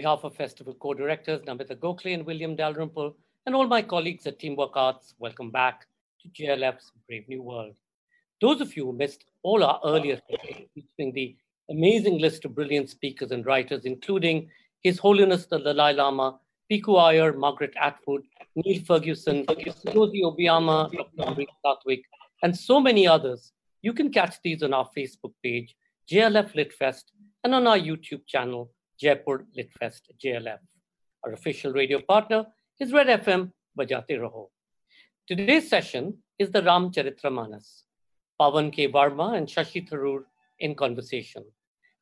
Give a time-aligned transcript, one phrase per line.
[0.00, 3.14] behalf of festival co-directors Namita Gokhale and William Dalrymple,
[3.44, 5.86] and all my colleagues at Teamwork Arts, welcome back
[6.20, 7.76] to JLF's Brave New World.
[8.40, 10.18] Those of you who missed all our earlier
[10.74, 11.36] featuring the
[11.68, 14.48] amazing list of brilliant speakers and writers, including
[14.82, 16.38] His Holiness the Dalai Lama,
[16.70, 18.22] Pico Iyer, Margaret Atwood,
[18.56, 19.44] Niall Ferguson,
[19.92, 21.30] Josie Obiama, Dr.
[21.30, 22.04] Amrit Satwik,
[22.42, 23.52] and so many others.
[23.82, 25.76] You can catch these on our Facebook page,
[26.10, 27.04] JLF Litfest,
[27.44, 28.70] and on our YouTube channel,
[29.00, 30.58] Jaipur Litfest JLF.
[31.24, 32.44] Our official radio partner
[32.78, 34.48] is Red FM Bajate Raho.
[35.26, 37.84] Today's session is the Ram Charitramanas,
[38.38, 38.88] Pawan K.
[38.92, 40.24] Varma and Shashi Tharoor
[40.58, 41.44] in conversation,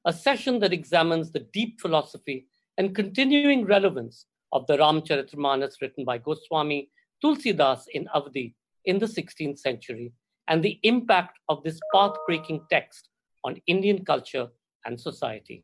[0.07, 2.49] a session that examines the deep philosophy
[2.79, 6.91] and continuing relevance of the Ram Charitramanas written by Goswami
[7.25, 8.55] Tulsidas in Awadhi
[8.87, 10.13] in the 16th century
[10.49, 13.09] and the impact of this path-breaking text
[13.45, 14.49] on Indian culture
[14.85, 15.63] and society.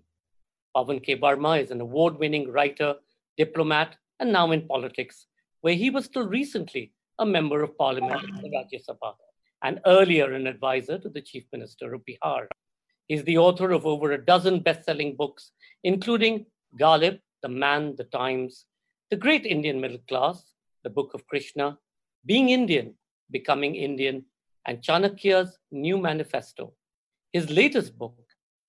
[0.74, 1.16] Pawan K.
[1.16, 2.96] Varma is an award-winning writer,
[3.38, 5.26] diplomat, and now in politics,
[5.60, 9.14] where he was till recently a member of parliament in the Rajya Sabha
[9.62, 12.46] and earlier an advisor to the Chief Minister of Bihar.
[13.06, 15.52] He's the author of over a dozen best-selling books,
[15.84, 16.46] including
[16.78, 18.66] Ghalib, The Man, The Times,
[19.10, 20.44] The Great Indian Middle Class,
[20.82, 21.78] The Book of Krishna,
[22.26, 22.94] Being Indian,
[23.30, 24.24] Becoming Indian,
[24.66, 26.72] and Chanakya's New Manifesto.
[27.32, 28.16] His latest book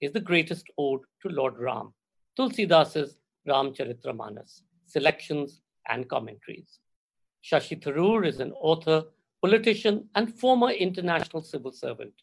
[0.06, 1.94] is the greatest ode to Lord Ram,
[2.38, 3.18] Tulsidas's
[3.48, 6.80] Ramcharitramanas, selections and commentaries.
[7.44, 9.04] Shashi Tharoor is an author,
[9.42, 12.14] politician, and former international civil servant.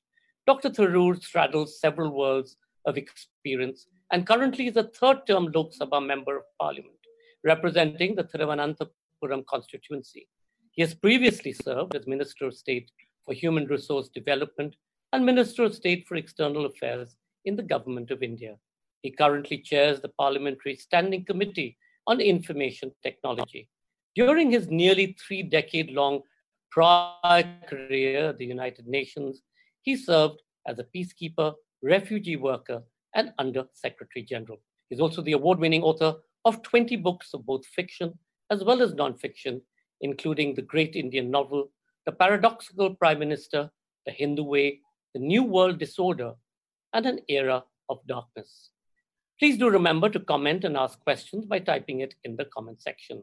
[0.47, 0.70] Dr.
[0.70, 6.36] Tharoor straddles several worlds of experience and currently is a third term Lok Sabha member
[6.36, 6.98] of parliament,
[7.44, 10.28] representing the Thiruvananthapuram constituency.
[10.72, 12.91] He has previously served as Minister of State
[13.25, 14.75] for Human Resource Development
[15.12, 18.56] and Minister of State for External Affairs in the Government of India.
[19.03, 21.76] He currently chairs the Parliamentary Standing Committee
[22.06, 23.69] on Information Technology.
[24.14, 26.22] During his nearly three decade long
[26.70, 29.42] prior career at the United Nations,
[29.82, 32.82] he served as a peacekeeper, refugee worker,
[33.14, 34.60] and Under Secretary General.
[34.88, 36.14] He's also the award winning author
[36.44, 38.19] of 20 books of both fiction
[38.50, 39.62] as well as non-fiction,
[40.03, 41.70] including The Great Indian Novel,
[42.04, 43.70] The Paradoxical Prime Minister,
[44.06, 44.80] The Hindu Way,
[45.14, 46.34] The New World Disorder,
[46.92, 48.70] and An Era of Darkness.
[49.38, 53.22] Please do remember to comment and ask questions by typing it in the comment section.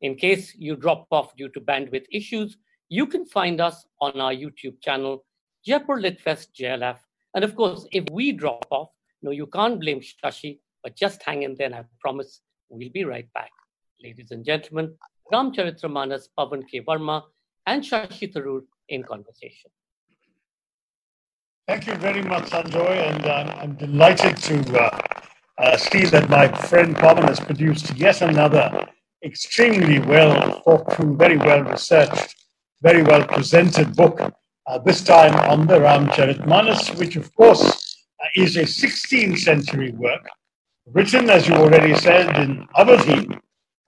[0.00, 2.56] In case you drop off due to bandwidth issues,
[2.88, 5.24] you can find us on our YouTube channel,
[5.66, 6.98] Jaipur Litfest JLF.
[7.34, 8.90] And of course, if we drop off,
[9.22, 12.40] no, you can't blame Shashi, but just hang in there and I promise
[12.70, 13.50] we'll be right back.
[14.02, 14.94] Ladies and gentlemen,
[15.30, 16.80] Ram Charitramanas, Pawan K.
[16.80, 17.24] Varma,
[17.66, 19.70] and Shashi Tharoor in conversation.
[21.68, 24.98] Thank you very much, Sanjoy, and um, I'm delighted to uh,
[25.58, 28.88] uh, see that my friend Pawan has produced yet another
[29.22, 32.36] extremely well thought through, very well researched,
[32.80, 34.18] very well presented book,
[34.66, 37.62] uh, this time on the Ramcharitmanas, which of course
[38.18, 40.26] uh, is a 16th century work,
[40.86, 43.38] written, as you already said, in Awadhi.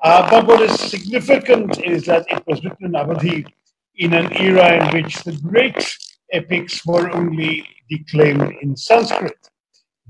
[0.04, 3.47] Uh, but what is significant is that it was written in Awadhi
[3.97, 5.97] in an era in which the great
[6.32, 9.36] epics were only declaimed in Sanskrit.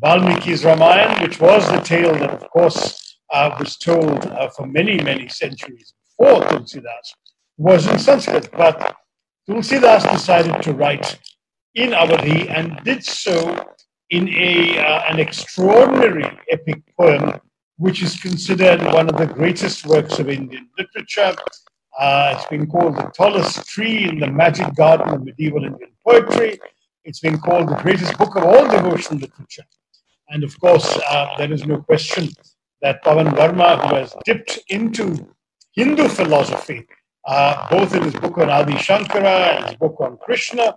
[0.02, 5.00] Valmiki's Ramayana, which was the tale that, of course, uh, was told uh, for many,
[5.02, 7.14] many centuries before Tulsidas,
[7.58, 8.50] was in Sanskrit.
[8.52, 8.96] But
[9.48, 11.18] Tulsidas decided to write
[11.74, 13.34] in Awadhi and did so
[14.10, 17.40] in a, uh, an extraordinary epic poem,
[17.76, 21.34] which is considered one of the greatest works of Indian literature.
[21.98, 26.58] Uh, it's been called the tallest tree in the magic garden of medieval Indian poetry.
[27.04, 29.64] It's been called the greatest book of all devotional literature.
[30.28, 32.28] And of course, uh, there is no question
[32.82, 35.34] that Pawan Varma, who has dipped into
[35.72, 36.86] Hindu philosophy,
[37.26, 40.76] uh, both in his book on Adi Shankara and his book on Krishna,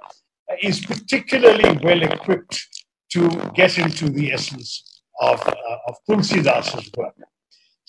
[0.62, 2.68] is particularly well equipped
[3.12, 5.54] to get into the essence of, uh,
[5.88, 7.16] of Tulsidas's work.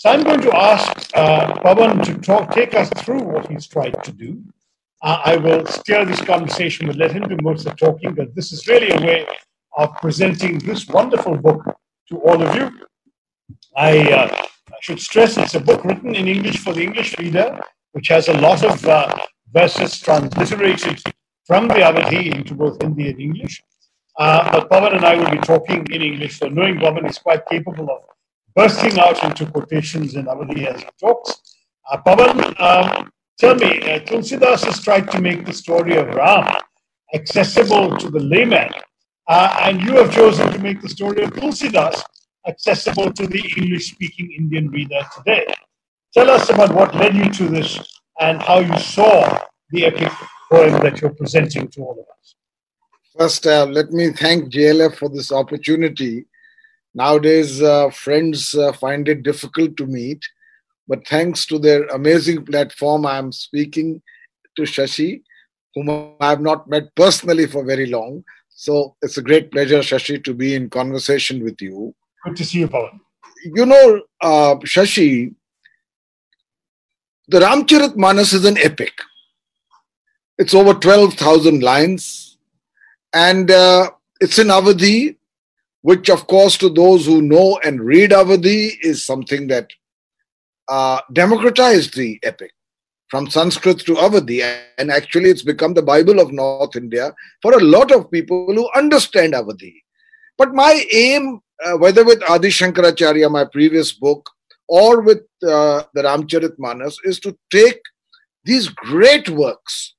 [0.04, 4.04] So I'm going to ask uh, Pawan to talk, take us through what he's tried
[4.04, 4.38] to do.
[5.00, 8.34] Uh, I will steer this conversation, but let him do most of the talking, but
[8.34, 9.26] this is really a way
[9.78, 11.78] of presenting this wonderful book
[12.10, 12.70] to all of you.
[13.78, 17.58] I, uh, I should stress it's a book written in English for the English reader,
[17.92, 19.16] which has a lot of uh,
[19.54, 21.02] verses transliterated
[21.46, 23.62] from the Awadhi into both Hindi and English.
[24.18, 27.46] Uh, but Pawan and I will be talking in English, so knowing Pawan is quite
[27.46, 28.13] capable of
[28.54, 31.56] bursting out into quotations in Awadhi as talks.
[31.90, 36.46] Uh, Pawan, um, tell me, uh, Tulsidas has tried to make the story of Ram
[37.14, 38.70] accessible to the layman.
[39.26, 42.02] Uh, and you have chosen to make the story of Tulsidas
[42.46, 45.46] accessible to the English speaking Indian reader today.
[46.12, 47.80] Tell us about what led you to this
[48.20, 49.40] and how you saw
[49.70, 50.12] the epic
[50.50, 52.34] poem that you're presenting to all of us.
[53.18, 56.26] First, uh, let me thank JLF for this opportunity.
[56.94, 60.24] Nowadays, uh, friends uh, find it difficult to meet,
[60.86, 64.00] but thanks to their amazing platform, I'm speaking
[64.56, 65.22] to Shashi,
[65.74, 68.24] whom I have not met personally for very long.
[68.50, 71.94] So it's a great pleasure, Shashi, to be in conversation with you.
[72.24, 73.00] Good to see you, Pawan.
[73.44, 75.34] You know, uh, Shashi,
[77.28, 78.92] the Ramcharit Manas is an epic.
[80.38, 82.38] It's over 12,000 lines
[83.12, 85.16] and uh, it's in Awadhi,
[85.84, 89.70] which, of course, to those who know and read Awadhi, is something that
[90.66, 92.52] uh, democratized the epic
[93.08, 94.40] from Sanskrit to Awadhi.
[94.78, 98.66] And actually, it's become the Bible of North India for a lot of people who
[98.74, 99.74] understand Awadhi.
[100.38, 104.30] But my aim, uh, whether with Adi Shankaracharya, my previous book,
[104.66, 107.82] or with uh, the Ramcharit Manas, is to take
[108.44, 109.94] these great works,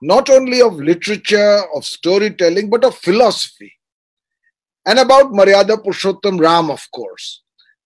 [0.00, 3.72] not only of literature, of storytelling, but of philosophy,
[4.86, 7.42] and about Maryada Purushottam Ram, of course,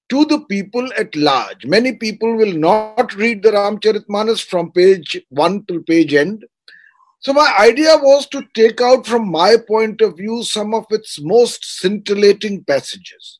[0.08, 1.66] to the people at large.
[1.66, 6.44] Many people will not read the Ramcharitmanas from page 1 to page end.
[7.20, 11.20] So my idea was to take out from my point of view some of its
[11.20, 13.38] most scintillating passages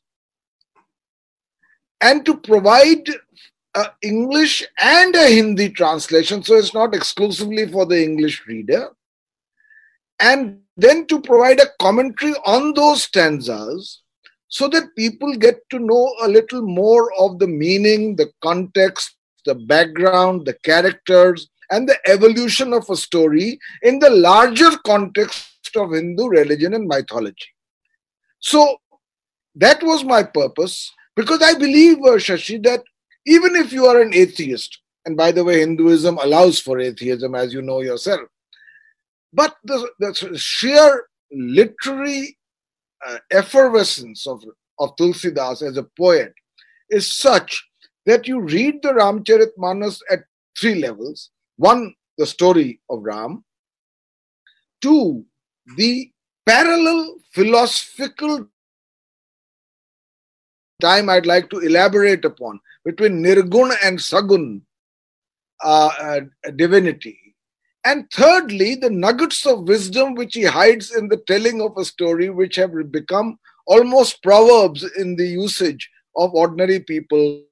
[2.03, 3.07] and to provide
[3.75, 8.89] an English and a Hindi translation, so it's not exclusively for the English reader,
[10.19, 14.01] and then to provide a commentary on those stanzas
[14.47, 19.15] so that people get to know a little more of the meaning, the context,
[19.45, 25.91] the background, the characters, and the evolution of a story in the larger context of
[25.91, 27.47] Hindu religion and mythology.
[28.39, 28.77] So
[29.55, 32.83] that was my purpose because I believe, uh, Shashi, that
[33.25, 37.53] even if you are an atheist, and by the way, Hinduism allows for atheism, as
[37.53, 38.21] you know yourself,
[39.33, 42.37] but the, the sheer literary
[43.05, 44.43] uh, effervescence of,
[44.79, 46.33] of Tulsidas as a poet
[46.89, 47.67] is such
[48.05, 50.23] that you read the Ramcharitmanas at
[50.59, 51.31] three levels.
[51.57, 53.43] One, the story of Ram.
[54.81, 55.25] Two,
[55.77, 56.11] the
[56.45, 58.47] parallel philosophical
[60.81, 64.61] time I'd like to elaborate upon between Nirgun and Sagun
[65.63, 66.19] uh, uh,
[66.57, 67.22] divinity
[67.85, 72.29] and thirdly, the nuggets of wisdom which he hides in the telling of a story,
[72.29, 73.37] which have become
[73.67, 77.43] almost proverbs in the usage of ordinary people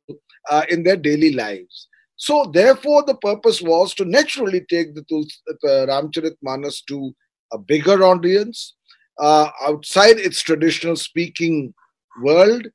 [0.50, 1.88] uh, in their daily lives.
[2.16, 7.16] So, therefore, the purpose was to naturally take the, the to
[7.52, 8.76] a bigger audience
[9.20, 11.74] uh, outside its traditional speaking
[12.22, 12.68] world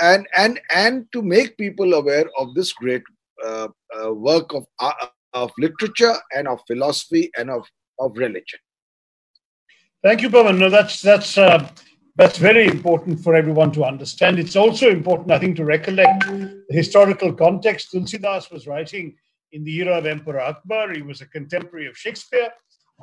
[0.00, 3.02] and, and, and to make people aware of this great
[3.44, 3.68] uh,
[4.02, 4.92] uh work of uh,
[5.36, 7.64] of literature and of philosophy and of,
[7.98, 8.58] of religion.
[10.02, 10.58] Thank you, Pawan.
[10.58, 11.68] No, that's that's uh,
[12.16, 14.38] that's very important for everyone to understand.
[14.38, 17.92] It's also important, I think, to recollect the historical context.
[17.92, 19.16] Tulsidas was writing
[19.52, 20.92] in the era of Emperor Akbar.
[20.92, 22.50] He was a contemporary of Shakespeare,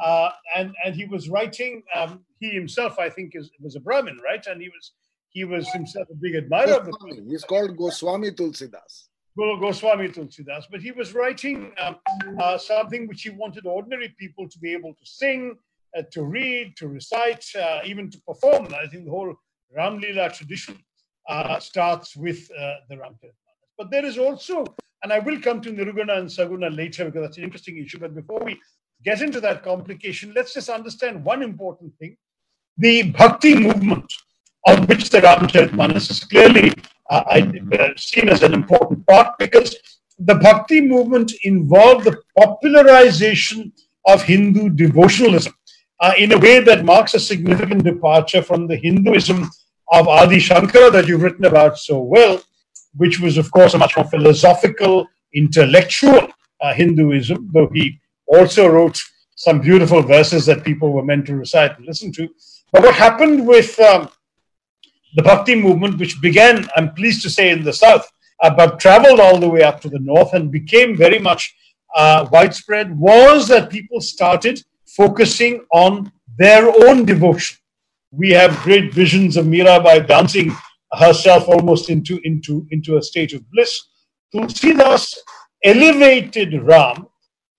[0.03, 1.84] uh, and and he was writing.
[1.96, 4.46] Um, he himself, I think, is was a Brahmin, right?
[4.48, 4.86] And he was
[5.29, 7.17] he was himself a big admirer Goswami.
[7.19, 7.31] of the.
[7.31, 8.93] He's called Goswami Tulsidas.
[9.38, 11.96] Goswami Tulsidas, but he was writing um,
[12.40, 15.56] uh, something which he wanted ordinary people to be able to sing,
[15.98, 18.68] uh, to read, to recite, uh, even to perform.
[18.74, 19.34] I think the whole
[19.75, 20.78] Ramlila tradition
[21.28, 23.34] uh, starts with uh, the Ramcharit
[23.78, 24.66] But there is also,
[25.04, 28.00] and I will come to Nirguna and Saguna later because that's an interesting issue.
[28.00, 28.60] But before we
[29.04, 32.18] get into that complication, let's just understand one important thing.
[32.78, 34.12] The Bhakti movement
[34.68, 36.72] on which the Ramcharitmanas is clearly
[37.10, 37.24] uh,
[37.79, 39.75] uh, seen as an important part because
[40.19, 43.72] the Bhakti movement involved the popularization
[44.05, 45.53] of Hindu devotionalism
[46.00, 49.50] uh, in a way that marks a significant departure from the Hinduism
[49.91, 52.41] of Adi Shankara that you've written about so well,
[52.95, 56.27] which was, of course, a much more philosophical, intellectual
[56.62, 59.00] uh, Hinduism, though he also wrote
[59.36, 62.29] some beautiful verses that people were meant to recite and listen to.
[62.72, 64.10] But what happened with um,
[65.15, 68.10] the Bhakti movement, which began, I'm pleased to say, in the south,
[68.41, 71.55] uh, but traveled all the way up to the north and became very much
[71.96, 77.58] uh, widespread, was that people started focusing on their own devotion.
[78.12, 80.55] We have great visions of Mirabai dancing
[80.91, 83.79] herself almost into, into, into a state of bliss.
[84.34, 85.15] Tulsidas
[85.63, 87.08] elevated Ram,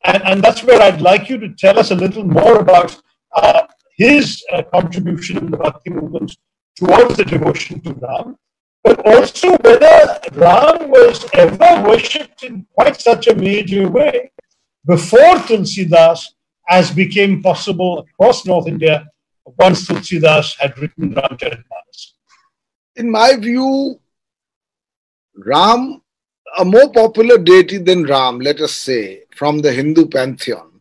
[0.04, 3.00] and, and that's where I'd like you to tell us a little more about
[3.34, 3.62] uh,
[3.96, 6.36] his uh, contribution in the Bhakti movement
[6.76, 8.36] towards the devotion to Ram.
[8.84, 14.30] but also whether Ram was ever worshipped in quite such a major way
[14.86, 16.20] before Tulsidas,
[16.68, 19.06] as became possible across North India
[19.58, 22.12] once Tulsidas had written Ramcharitmanas.
[22.96, 24.00] In my view,
[25.36, 26.02] Ram,
[26.58, 30.80] a more popular deity than Ram, let us say, from the Hindu pantheon,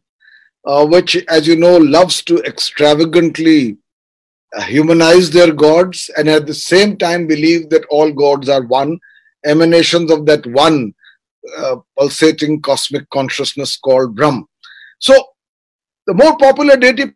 [0.65, 3.77] uh, which, as you know, loves to extravagantly
[4.61, 8.99] humanize their gods and at the same time believe that all gods are one,
[9.45, 10.93] emanations of that one
[11.57, 14.47] uh, pulsating cosmic consciousness called Brahm.
[14.99, 15.13] So,
[16.05, 17.13] the more popular deity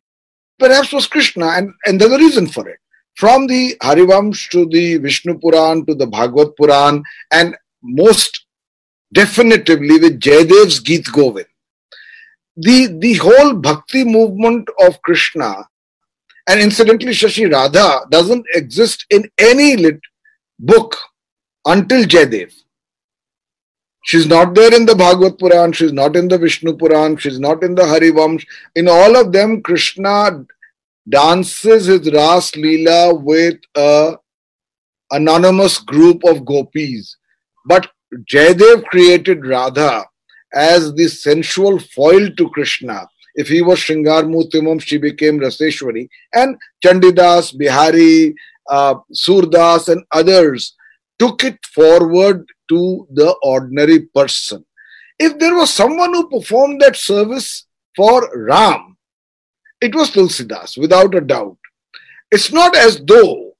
[0.60, 2.80] perhaps was Krishna, and, and there's a reason for it.
[3.16, 8.46] From the Harivamsh to the Vishnu Puran to the Bhagavad Puran, and most
[9.14, 11.48] definitively with Jayadev's Geet Govind.
[12.58, 15.68] The, the whole bhakti movement of Krishna,
[16.48, 20.00] and incidentally, Shashi Radha doesn't exist in any lit
[20.60, 20.96] book
[21.66, 22.54] until Jayadev.
[24.06, 27.62] She's not there in the Bhagavad Puran, she's not in the Vishnu Puran, she's not
[27.64, 28.46] in the Harivamsh.
[28.76, 30.46] In all of them, Krishna
[31.10, 34.16] dances his Ras Leela with a
[35.12, 37.18] anonymous group of gopis.
[37.66, 37.90] But
[38.32, 40.06] Jayadev created Radha
[40.54, 43.10] as the sensual foil to Krishna.
[43.38, 46.10] If he was Shringar Mutimam, she became Raseshwari.
[46.34, 48.36] And Chandidas, Bihari,
[48.70, 50.76] uh, Surdas, and others
[51.20, 54.66] took it forward to the ordinary person.
[55.20, 57.66] If there was someone who performed that service
[57.96, 58.98] for Ram,
[59.82, 61.58] it was Tulsidas, without a doubt.
[62.32, 63.54] It's not as though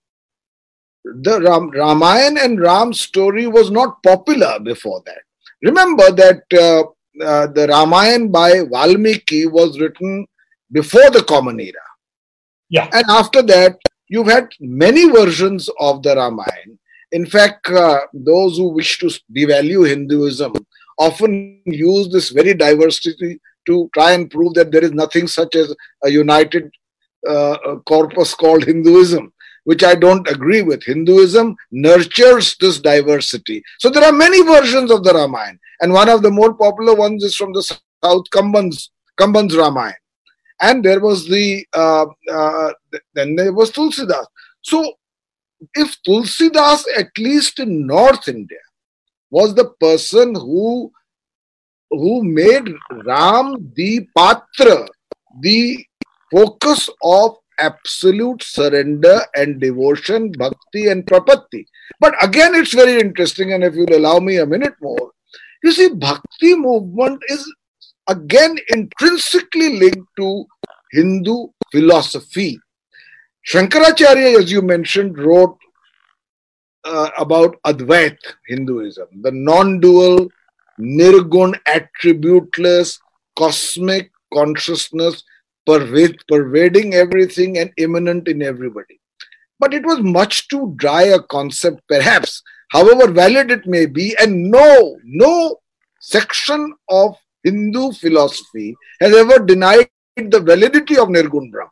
[1.06, 5.22] the Ram, Ramayana and Ram's story was not popular before that.
[5.62, 6.84] Remember that uh,
[7.24, 10.26] uh, the Ramayana by Valmiki was written
[10.72, 11.74] before the Common Era.
[12.70, 12.90] Yeah.
[12.94, 16.78] And after that, you've had many versions of the Ramayana.
[17.12, 20.54] In fact, uh, those who wish to devalue Hinduism
[20.98, 25.74] often use this very diversity to try and prove that there is nothing such as
[26.04, 26.72] a united
[27.28, 29.32] uh, corpus called Hinduism,
[29.66, 30.84] which I don't agree with.
[30.84, 33.64] Hinduism nurtures this diversity.
[33.80, 37.24] So there are many versions of the Ramayana, and one of the more popular ones
[37.24, 39.96] is from the South Kamban's, Kamban's Ramayana.
[40.60, 42.74] And there was the, uh, uh,
[43.14, 44.26] then there was Tulsidas.
[44.62, 44.94] So
[45.76, 48.58] if Tulsidas, at least in North India,
[49.30, 50.92] was the person who
[51.90, 52.68] who made
[53.06, 54.88] Ram the Patra,
[55.42, 55.86] the
[56.32, 61.66] focus of absolute surrender and devotion, bhakti and prapatti.
[62.00, 65.12] But again, it's very interesting, and if you'll allow me a minute more,
[65.64, 67.52] you see, bhakti movement is
[68.08, 70.46] again intrinsically linked to
[70.92, 72.60] Hindu philosophy.
[73.48, 75.58] Shankaracharya, as you mentioned, wrote
[76.84, 80.28] uh, about Advait Hinduism, the non dual,
[80.80, 83.00] nirgun, attributeless,
[83.38, 85.24] cosmic consciousness
[85.66, 89.00] pervade, pervading everything and immanent in everybody.
[89.60, 94.52] But it was much too dry a concept, perhaps, however valid it may be, and
[94.52, 95.58] no, no
[96.00, 101.72] section of Hindu philosophy has ever denied the validity of Nirgun Brahma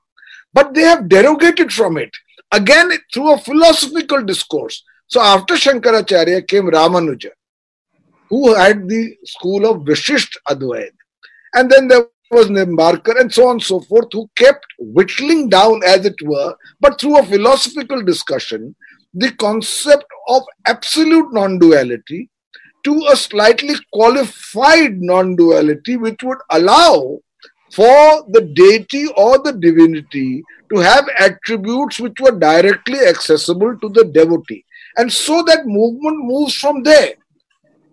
[0.56, 2.12] but they have derogated from it
[2.52, 4.84] again through a philosophical discourse.
[5.08, 7.32] So after Shankaracharya came Ramanuja,
[8.30, 10.92] who had the school of Vishisht Advaita.
[11.54, 15.82] And then there was Nimbarkar and so on and so forth, who kept whittling down,
[15.86, 18.76] as it were, but through a philosophical discussion,
[19.16, 22.30] the concept of absolute non duality
[22.84, 27.20] to a slightly qualified non duality, which would allow
[27.72, 30.44] for the deity or the divinity
[30.74, 34.64] to have attributes which were directly accessible to the devotee.
[34.98, 37.14] And so that movement moves from there.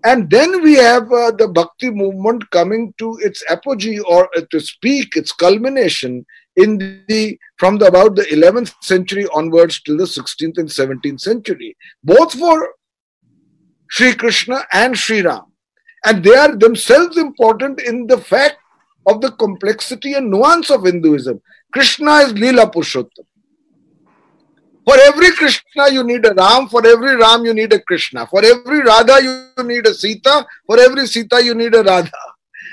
[0.04, 4.60] And then we have uh, the bhakti movement coming to its apogee or uh, to
[4.60, 6.26] speak, its culmination
[6.56, 11.76] in the from the, about the 11th century onwards till the 16th and 17th century,
[12.02, 12.74] both for
[13.88, 15.52] Sri Krishna and Sri Ram.
[16.04, 18.56] And they are themselves important in the fact
[19.06, 21.40] of the complexity and nuance of Hinduism.
[21.72, 23.26] Krishna is Leela Purushottam.
[24.84, 26.68] For every Krishna, you need a Ram.
[26.68, 28.26] For every Ram, you need a Krishna.
[28.26, 30.44] For every Radha, you need a Sita.
[30.66, 32.10] For every Sita, you need a Radha.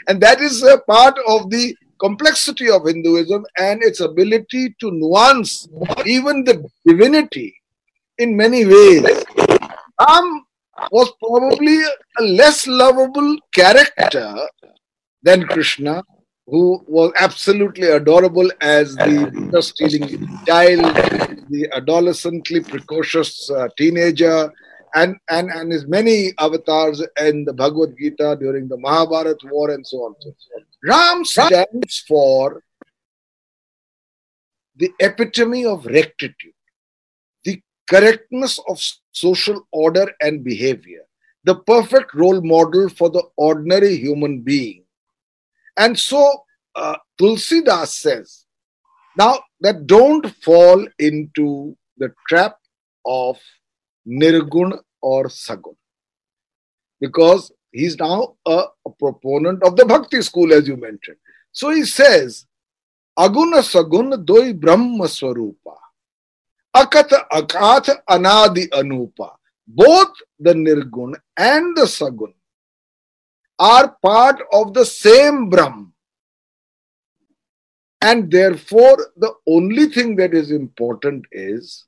[0.07, 5.67] And that is a part of the complexity of Hinduism and its ability to nuance
[6.05, 7.55] even the divinity
[8.17, 9.03] in many ways.
[9.99, 10.45] Ram
[10.91, 11.81] was probably
[12.19, 14.35] a less lovable character
[15.23, 16.03] than Krishna,
[16.47, 20.95] who was absolutely adorable as the stealing child,
[21.49, 24.51] the adolescently precocious uh, teenager,
[24.95, 29.85] and, and, and his many avatars in the Bhagavad Gita during the Mahabharat war and
[29.85, 30.15] so on.
[30.83, 32.63] Ram stands for
[34.75, 36.53] the epitome of rectitude,
[37.43, 38.81] the correctness of
[39.11, 41.01] social order and behavior,
[41.43, 44.83] the perfect role model for the ordinary human being.
[45.77, 46.43] And so
[46.75, 48.45] uh, Tulsidas says,
[49.17, 52.55] now that don't fall into the trap
[53.05, 53.37] of
[54.07, 55.75] nirguna or Sagun.
[57.01, 61.17] Because he's now a, a, proponent of the Bhakti school, as you mentioned.
[61.51, 62.45] So he says,
[63.17, 65.75] Aguna Saguna Doi Brahma Swarupa.
[66.75, 69.31] Akat Anadi Anupa.
[69.67, 72.33] Both the Nirgun and the Sagun
[73.59, 75.93] are part of the same Brahm.
[78.01, 81.85] And therefore, the only thing that is important is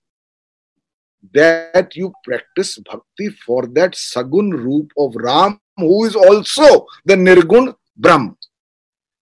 [1.34, 7.76] that you practice bhakti for that Sagun Roop of Ram, who is also the Nirgun
[7.98, 8.38] Brahm.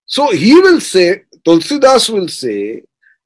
[0.06, 2.84] So he will say, Tulsidas will say,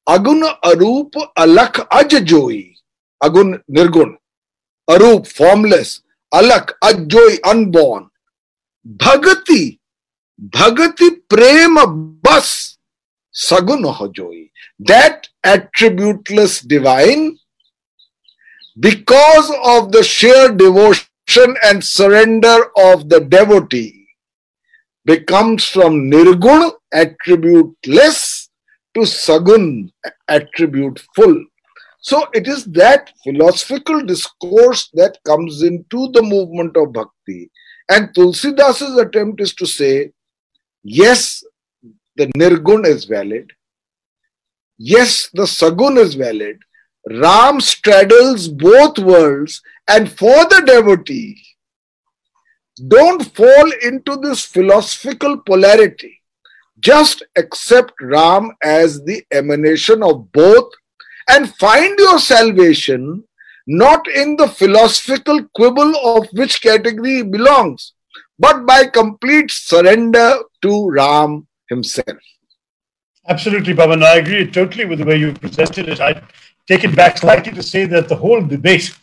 [0.08, 2.74] Agun Arup Alak Ajajoi.
[3.22, 4.16] Agun Nirgun.
[4.90, 6.02] Arup, formless.
[6.32, 8.10] Alak, Ajoi, unborn.
[8.86, 9.78] Bhagati.
[10.50, 12.78] Bhagati Prema Bas.
[13.34, 14.50] Sagun Hajoi.
[14.80, 17.38] That attributeless divine
[18.78, 21.06] because of the sheer devotion
[21.62, 24.06] and surrender of the devotee
[25.04, 28.48] becomes from nirgun attributeless
[28.94, 29.90] to sagun
[30.28, 31.44] attribute full
[32.04, 37.50] so it is that philosophical discourse that comes into the movement of bhakti.
[37.88, 40.12] And tulsidas's attempt is to say
[40.82, 41.42] yes
[42.16, 43.50] the nirgun is valid.
[44.76, 46.58] Yes the sagun is valid.
[47.08, 51.40] Ram straddles both worlds, and for the devotee,
[52.88, 56.20] don't fall into this philosophical polarity.
[56.80, 60.70] Just accept Ram as the emanation of both
[61.28, 63.24] and find your salvation
[63.66, 67.92] not in the philosophical quibble of which category belongs,
[68.38, 72.18] but by complete surrender to Ram himself.
[73.26, 74.04] Absolutely, Pawan.
[74.04, 76.00] I agree totally with the way you presented it.
[76.00, 76.22] I
[76.68, 78.94] take it back slightly to say that the whole debate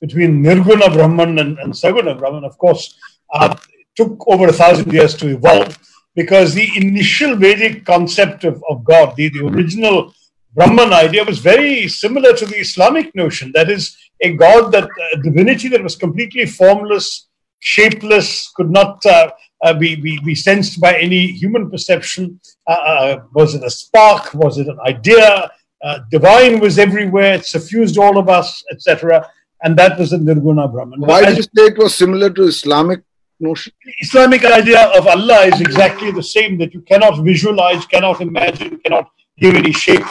[0.00, 2.98] between Nirguna Brahman and, and Saguna Brahman, of course,
[3.32, 3.56] uh,
[3.96, 5.78] took over a thousand years to evolve
[6.14, 10.14] because the initial Vedic concept of, of God, the, the original
[10.54, 13.52] Brahman idea, was very similar to the Islamic notion.
[13.54, 17.28] That is, a God, that a divinity that was completely formless,
[17.58, 19.30] shapeless, could not uh,
[19.62, 22.40] uh, be, be, be sensed by any human perception.
[22.66, 24.32] Uh, uh, was it a spark?
[24.32, 25.50] Was it an idea?
[25.82, 29.28] uh, divine was everywhere, it suffused all of us, etc.
[29.62, 31.00] And that was the Nirguna Brahman.
[31.00, 33.02] Why did you say it was similar to Islamic
[33.40, 33.72] notion?
[34.00, 39.10] Islamic idea of Allah is exactly the same that you cannot visualize, cannot imagine, cannot
[39.38, 40.04] give any shape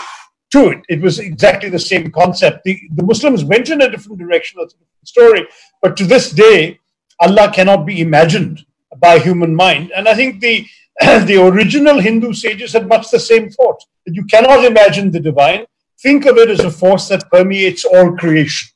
[0.52, 0.80] to it.
[0.90, 2.64] It was exactly the same concept.
[2.64, 5.48] The, the Muslims went in a different direction, that's a different story.
[5.82, 6.80] But to this day,
[7.20, 8.66] Allah cannot be imagined
[8.98, 9.92] by human mind.
[9.96, 10.66] And I think the
[11.02, 15.66] the original Hindu sages had much the same thought that you cannot imagine the divine.
[16.00, 18.70] Think of it as a force that permeates all creation.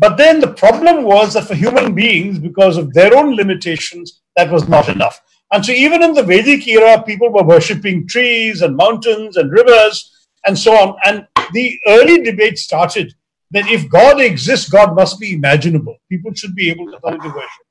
[0.00, 4.50] But then the problem was that for human beings, because of their own limitations, that
[4.50, 5.20] was not enough.
[5.52, 10.10] And so, even in the Vedic era, people were worshipping trees and mountains and rivers
[10.46, 10.96] and so on.
[11.04, 13.12] And the early debate started
[13.50, 15.98] that if God exists, God must be imaginable.
[16.08, 17.66] People should be able to come to worship.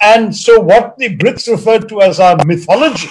[0.00, 3.10] And so, what the Brits referred to as our mythology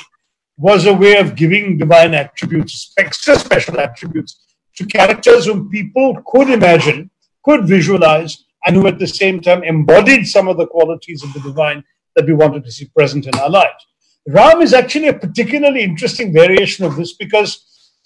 [0.58, 4.40] was a way of giving divine attributes, extra special attributes,
[4.78, 7.12] to characters whom people could imagine,
[7.44, 11.40] could visualize, and who at the same time embodied some of the qualities of the
[11.40, 11.84] divine
[12.16, 13.82] that we wanted to see present in our lives.
[14.28, 17.52] Ram is actually a particularly interesting variation of this because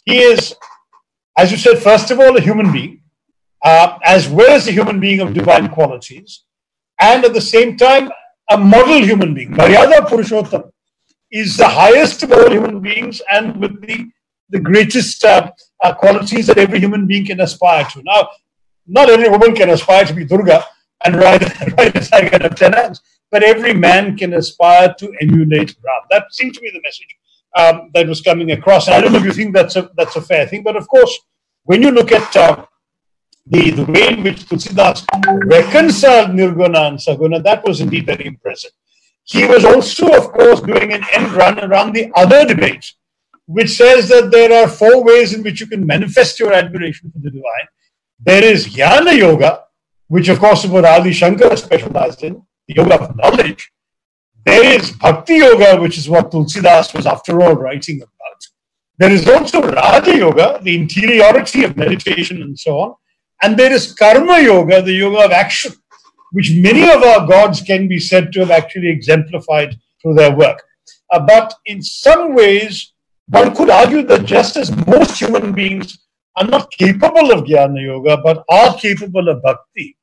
[0.06, 0.56] he is,
[1.36, 3.02] as you said, first of all, a human being,
[3.66, 6.44] uh, as well as a human being of divine qualities,
[7.00, 8.12] and at the same time,
[8.52, 9.52] a model human being.
[9.52, 10.70] Maryada Purushottam
[11.32, 14.06] is the highest of all human beings and with the,
[14.50, 15.50] the greatest uh,
[15.84, 18.04] uh, qualities that every human being can aspire to.
[18.04, 18.28] Now,
[18.92, 20.66] not every woman can aspire to be Durga
[21.06, 21.42] and ride,
[21.78, 23.02] ride a tiger of 10 hands,
[23.32, 26.02] but every man can aspire to emulate Ram.
[26.10, 27.16] That seemed to be the message
[27.58, 28.90] um, that was coming across.
[28.90, 31.18] I don't know if you think that's a, that's a fair thing, but of course,
[31.64, 32.66] when you look at uh,
[33.48, 35.06] the, the way in which Tulsidas
[35.46, 38.72] reconciled Nirguna and Saguna, that was indeed very impressive.
[39.24, 42.92] He was also, of course, doing an end run around the other debate,
[43.46, 47.20] which says that there are four ways in which you can manifest your admiration for
[47.20, 47.68] the divine.
[48.24, 49.64] There is Jnana Yoga,
[50.08, 53.72] which of course is what Adi Shankar specialized in, the yoga of knowledge,
[54.46, 58.42] there is Bhakti Yoga, which is what Tulsidas was after all writing about.
[58.98, 62.96] There is also Raja Yoga, the interiority of meditation and so on.
[63.44, 65.74] And there is Karma Yoga, the yoga of action,
[66.32, 70.62] which many of our gods can be said to have actually exemplified through their work.
[71.12, 72.94] Uh, but in some ways,
[73.28, 75.98] one could argue that just as most human beings
[76.36, 79.98] are not capable of Jnana Yoga, but are capable of Bhakti,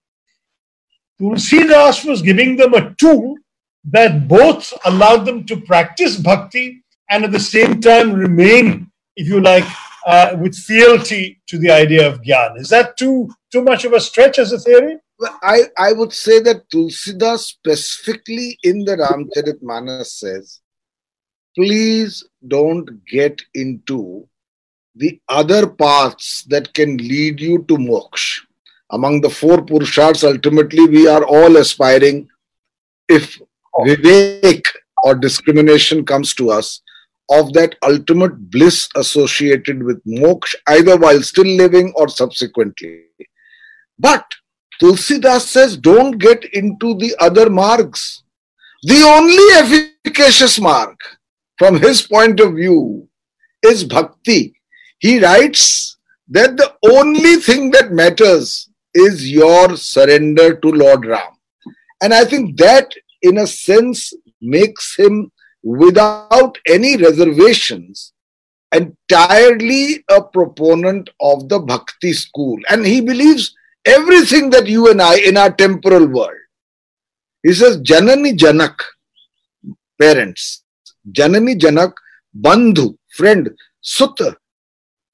[1.21, 3.37] Tulsidas was giving them a tool
[3.85, 9.41] that both allowed them to practice Bhakti and at the same time remain, if you
[9.41, 9.65] like,
[10.07, 12.59] uh, with fealty to the idea of Gyan.
[12.59, 14.99] Is that too, too much of a stretch as a theory?
[15.43, 20.61] I, I would say that Tulsidas specifically in the Ramcharitmanas says,
[21.57, 24.29] please don't get into
[24.99, 28.41] the other paths that can lead you to moksha.
[28.91, 32.29] Among the four Purushas, ultimately we are all aspiring,
[33.09, 33.41] if
[33.77, 34.67] Vivek
[35.05, 36.83] or discrimination comes to us,
[37.31, 43.05] of that ultimate bliss associated with moksha, either while still living or subsequently.
[43.99, 44.25] But
[44.81, 48.23] Tulsidas says, don't get into the other margs.
[48.83, 50.97] The only efficacious marg,
[51.59, 53.09] from his point of view,
[53.63, 54.58] is bhakti.
[54.99, 55.97] He writes
[56.29, 61.33] that the only thing that matters is your surrender to Lord Ram.
[62.03, 65.31] And I think that, in a sense, makes him,
[65.63, 68.13] without any reservations,
[68.73, 72.59] entirely a proponent of the bhakti school.
[72.69, 76.37] And he believes everything that you and I in our temporal world.
[77.43, 78.77] He says, Janani Janak,
[80.01, 80.65] parents,
[81.11, 81.93] Janani Janak,
[82.39, 83.51] Bandhu, friend,
[83.83, 84.37] Sutta,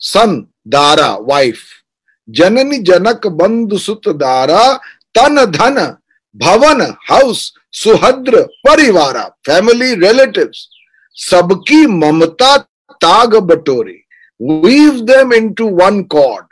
[0.05, 1.83] son, Dara, wife.
[2.31, 4.79] Janani Janak, Bandhu, Sutta, Dara,
[5.15, 5.99] Tana, Dhana,
[6.37, 10.69] Bhavan, house, Suhadra, Parivara, family, relatives.
[11.17, 12.67] Sabki Mamata
[13.03, 14.01] Taga Batori.
[14.39, 16.47] Weave them into one cord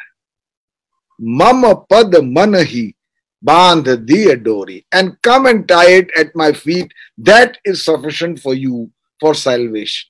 [1.18, 2.94] Mama pad manahi
[3.44, 6.92] bandh diya and come and tie it at my feet.
[7.18, 10.08] That is sufficient for you for salvation.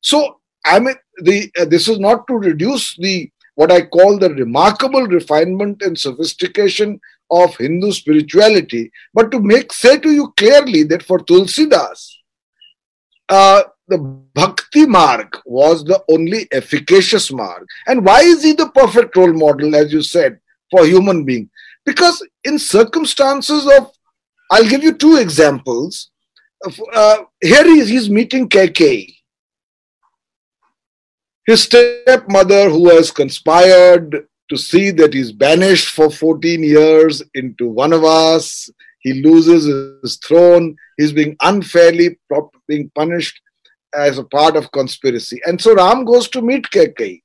[0.00, 4.30] So I mean, the uh, this is not to reduce the what I call the
[4.30, 11.02] remarkable refinement and sophistication of Hindu spirituality, but to make say to you clearly that
[11.02, 12.08] for Tulsidas,
[13.28, 17.66] uh, the bhakti marg was the only efficacious marg.
[17.86, 20.38] And why is he the perfect role model, as you said?
[20.72, 21.48] for human being.
[21.84, 23.92] Because in circumstances of,
[24.50, 26.10] I'll give you two examples.
[26.92, 29.14] Uh, here he is, he's meeting Kaikeyi.
[31.46, 38.70] His stepmother, who has conspired to see that he's banished for 14 years into Vanavas,
[39.00, 39.66] he loses
[40.02, 42.18] his throne, he's being unfairly
[42.68, 43.40] being punished
[43.94, 45.40] as a part of conspiracy.
[45.44, 47.22] And so Ram goes to meet Kaikeyi.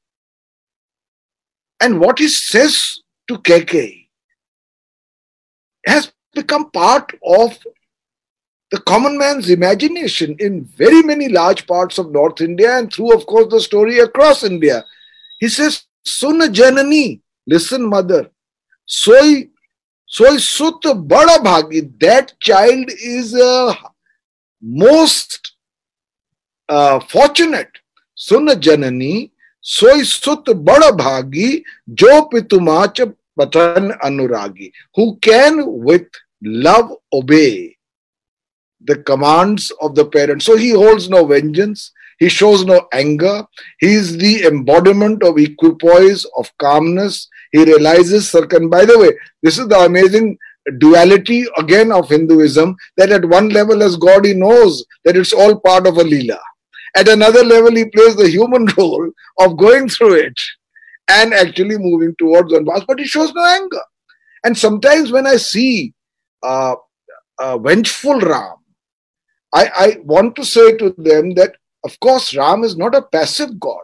[1.79, 4.07] And what he says to Kaikeyi
[5.85, 7.57] has become part of
[8.71, 13.25] the common man's imagination in very many large parts of North India and through, of
[13.25, 14.83] course, the story across India.
[15.39, 18.29] He says, "Suna Janani, listen, mother,
[18.85, 19.49] soy,
[20.05, 21.97] soy sut bada bhagi.
[21.99, 23.73] That child is uh,
[24.61, 25.53] most
[26.67, 27.71] uh, fortunate.
[28.15, 36.07] Suna Janani, soy sut bada bhagi, jo pitumach patan anuragi, who can with
[36.41, 37.76] love obey
[38.81, 40.43] the commands of the parent.
[40.43, 43.45] So he holds no vengeance, he shows no anger,
[43.79, 47.27] he is the embodiment of equipoise, of calmness.
[47.51, 49.11] He realizes certain, by the way,
[49.41, 50.37] this is the amazing
[50.79, 55.59] duality again of Hinduism that at one level, as God, he knows that it's all
[55.59, 56.39] part of a Leela.
[56.95, 59.09] At another level, he plays the human role
[59.39, 60.39] of going through it
[61.09, 63.81] and actually moving towards Vanvas, but he shows no anger.
[64.43, 65.93] And sometimes when I see
[66.43, 66.75] uh,
[67.39, 68.55] uh, vengeful Ram,
[69.53, 73.59] I, I want to say to them that, of course, Ram is not a passive
[73.59, 73.83] God.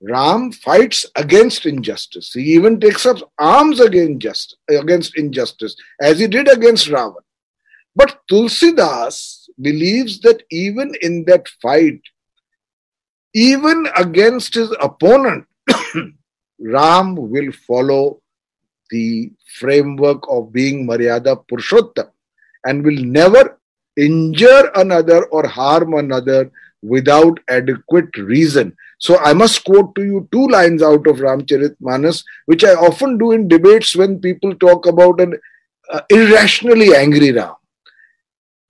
[0.00, 2.32] Ram fights against injustice.
[2.32, 7.22] He even takes up arms against, just, against injustice, as he did against Ravan.
[7.96, 12.00] But Tulsidas believes that even in that fight,
[13.34, 15.46] even against his opponent,
[16.60, 18.22] Ram will follow
[18.90, 22.10] the framework of being Maryada Purushottam
[22.64, 23.57] and will never
[24.06, 26.50] injure another or harm another
[26.82, 28.74] without adequate reason.
[29.00, 33.18] So I must quote to you two lines out of Ramcharit Manas, which I often
[33.18, 35.38] do in debates when people talk about an
[35.90, 37.54] uh, irrationally angry Ram.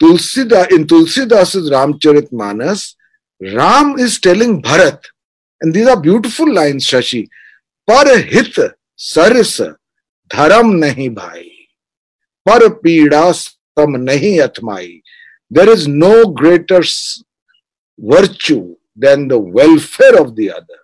[0.02, 2.94] Tulsida, in Tulsidas's Ramcharit Manas,
[3.40, 5.00] Ram is telling Bharat,
[5.60, 7.28] and these are beautiful lines, Shashi,
[7.86, 8.56] par hit
[8.96, 9.60] saris
[10.30, 11.50] dharam nahi bhai,
[12.46, 15.00] par pida sam nahi atmai.
[15.50, 16.82] There is no greater
[17.98, 20.80] virtue than the welfare of the other,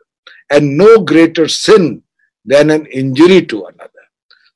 [0.50, 2.02] and no greater sin
[2.44, 3.90] than an injury to another.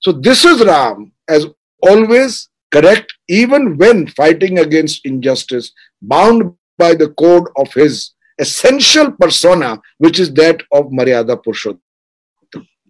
[0.01, 1.47] So this is Ram as
[1.83, 9.81] always correct, even when fighting against injustice, bound by the code of his essential persona,
[9.99, 11.81] which is that of Maryada Purushottam.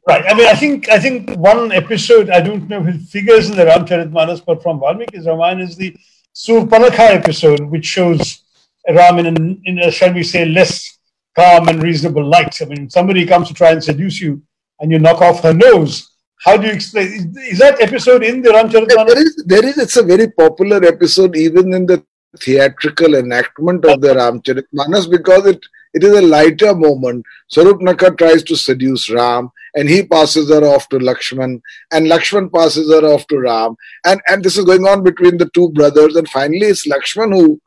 [0.07, 0.25] Right.
[0.27, 3.57] I mean, I think I think one episode, I don't know if it figures in
[3.57, 5.95] the Ramcharitmanas, but from Valmiki's Ramayana is the
[6.35, 8.45] Surpanakha episode, which shows
[8.89, 10.99] Ram in, in a, shall we say, less
[11.37, 12.55] calm and reasonable light.
[12.61, 14.43] I mean, somebody comes to try and seduce you
[14.81, 16.11] and you knock off her nose.
[16.45, 17.07] How do you explain?
[17.07, 19.07] Is, is that episode in the Ramcharitmanas?
[19.07, 22.05] There is, there is, it's a very popular episode even in the
[22.39, 25.61] theatrical enactment of the Ramcharitmanas because it,
[25.95, 27.25] it is a lighter moment.
[27.53, 31.61] Surpanakha tries to seduce Ram and he passes her off to Lakshman
[31.93, 35.51] and Lakshman passes her off to Ram and, and this is going on between the
[35.55, 37.61] two brothers and finally it's Lakshman who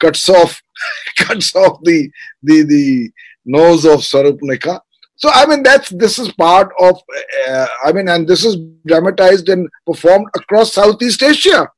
[0.00, 0.62] cuts off
[1.18, 2.10] cuts off the
[2.42, 3.10] the the
[3.44, 4.80] nose of Surpanakha.
[5.16, 7.00] So I mean that's this is part of
[7.48, 11.68] uh, I mean and this is dramatized and performed across Southeast Asia.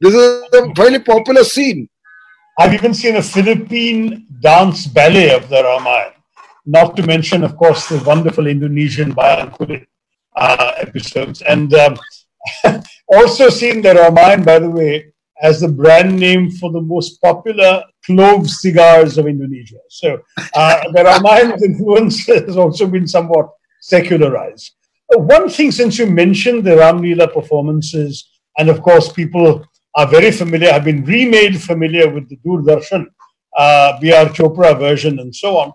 [0.00, 1.88] This is a fairly popular scene.
[2.58, 6.14] I've even seen a Philippine dance ballet of the Ramayana,
[6.66, 9.86] not to mention, of course, the wonderful Indonesian Kulit
[10.36, 11.42] uh, episodes.
[11.42, 11.96] And um,
[13.08, 17.84] also seen the Ramayana, by the way, as the brand name for the most popular
[18.04, 19.78] clove cigars of Indonesia.
[19.88, 20.20] So
[20.54, 23.50] uh, the Ramayana's influence has also been somewhat
[23.80, 24.74] secularized.
[25.14, 30.06] Uh, one thing, since you mentioned the Ram Leela performances, and of course, people are
[30.06, 33.06] very familiar, have been remade familiar with the Doordarshan,
[33.56, 34.26] uh, B.R.
[34.26, 35.72] Chopra version, and so on,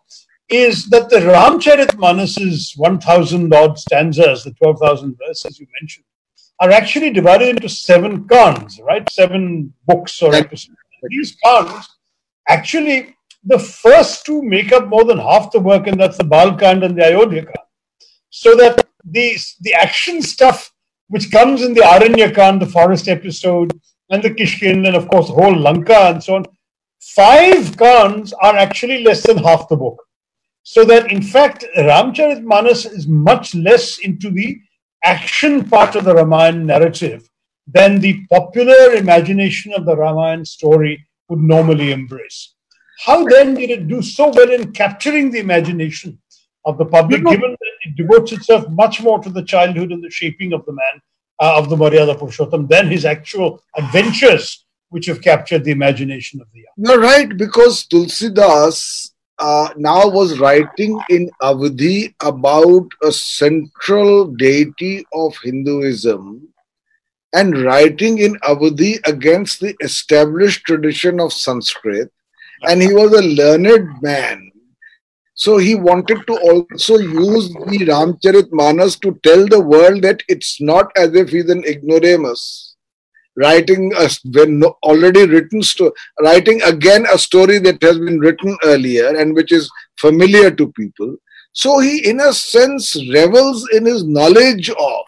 [0.51, 6.05] is that the Ramcharit Manas's 1,000 odd stanzas, the 12,000 verses you mentioned,
[6.59, 9.09] are actually divided into seven kans, right?
[9.09, 10.75] Seven books or episodes.
[11.09, 11.87] These kans,
[12.47, 16.85] actually, the first two make up more than half the work, and that's the Balkand
[16.85, 17.67] and the Ayodhya Kand.
[18.29, 20.71] So that the, the action stuff
[21.07, 23.71] which comes in the Aranya Kand, the forest episode,
[24.09, 26.45] and the Kishkind, and of course, the whole Lanka and so on,
[26.99, 29.97] five Kans are actually less than half the book.
[30.63, 34.57] So that in fact, Ramcharit Manas is much less into the
[35.03, 37.27] action part of the Ramayana narrative
[37.67, 42.53] than the popular imagination of the Ramayana story would normally embrace.
[42.99, 46.19] How then did it do so well in capturing the imagination
[46.65, 50.11] of the public, given that it devotes itself much more to the childhood and the
[50.11, 51.01] shaping of the man,
[51.39, 56.47] uh, of the Maryada Purushottam, than his actual adventures, which have captured the imagination of
[56.53, 56.73] the young?
[56.77, 59.10] You're right, because Tulsidas
[59.41, 66.47] uh, now was writing in Awadhi about a central deity of Hinduism
[67.33, 72.11] and writing in Awadhi against the established tradition of Sanskrit.
[72.63, 74.51] And he was a learned man.
[75.33, 80.61] So he wanted to also use the Ramcharit Manas to tell the world that it's
[80.61, 82.70] not as if he's an ignoramus
[83.37, 85.61] writing a when already written
[86.21, 91.15] writing again a story that has been written earlier and which is familiar to people.
[91.53, 95.05] So he in a sense revels in his knowledge of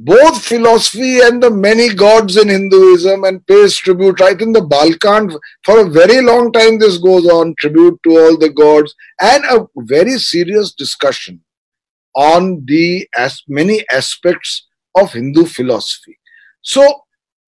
[0.00, 5.38] both philosophy and the many gods in hinduism and pays tribute right in the balkand.
[5.64, 9.66] For a very long time this goes on tribute to all the gods and a
[9.76, 11.40] very serious discussion
[12.16, 16.16] on the as many aspects of hindu philosophy
[16.64, 16.82] so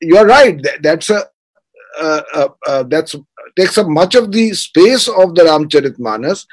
[0.01, 0.63] you're right.
[0.63, 1.25] That, that's a
[1.99, 3.17] uh, uh, uh, that's
[3.59, 6.47] takes up much of the space of the Ramcharitmanas.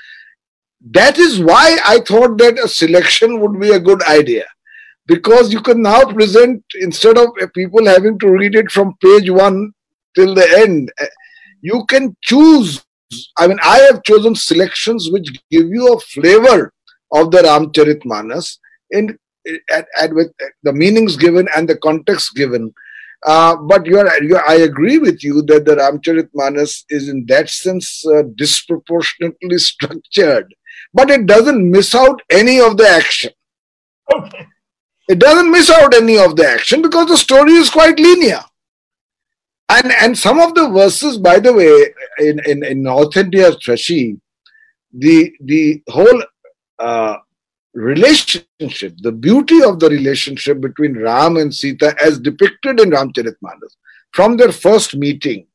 [0.92, 4.46] That is why I thought that a selection would be a good idea,
[5.06, 9.74] because you can now present instead of people having to read it from page one
[10.16, 11.06] till the end, uh,
[11.62, 12.84] you can choose.
[13.38, 16.72] I mean, I have chosen selections which give you a flavor
[17.12, 18.58] of the Ramcharitmanas
[18.92, 20.32] in and, and with
[20.64, 22.74] the meanings given and the context given
[23.26, 27.50] uh, but you're, you're, I agree with you that the Ramcharit Manas is in that
[27.50, 30.54] sense uh, disproportionately structured,
[30.94, 33.32] but it doesn't miss out any of the action.
[34.14, 34.48] Okay.
[35.08, 38.42] It doesn't miss out any of the action because the story is quite linear.
[39.70, 44.20] And, and some of the verses, by the way, in, in, in North India, Shashi,
[44.92, 46.24] the the whole
[46.78, 47.18] uh,
[47.74, 53.76] relationship, the beauty of the relationship between Ram and Sita, as depicted in Ramcharitmanas,
[54.12, 55.48] from their first meeting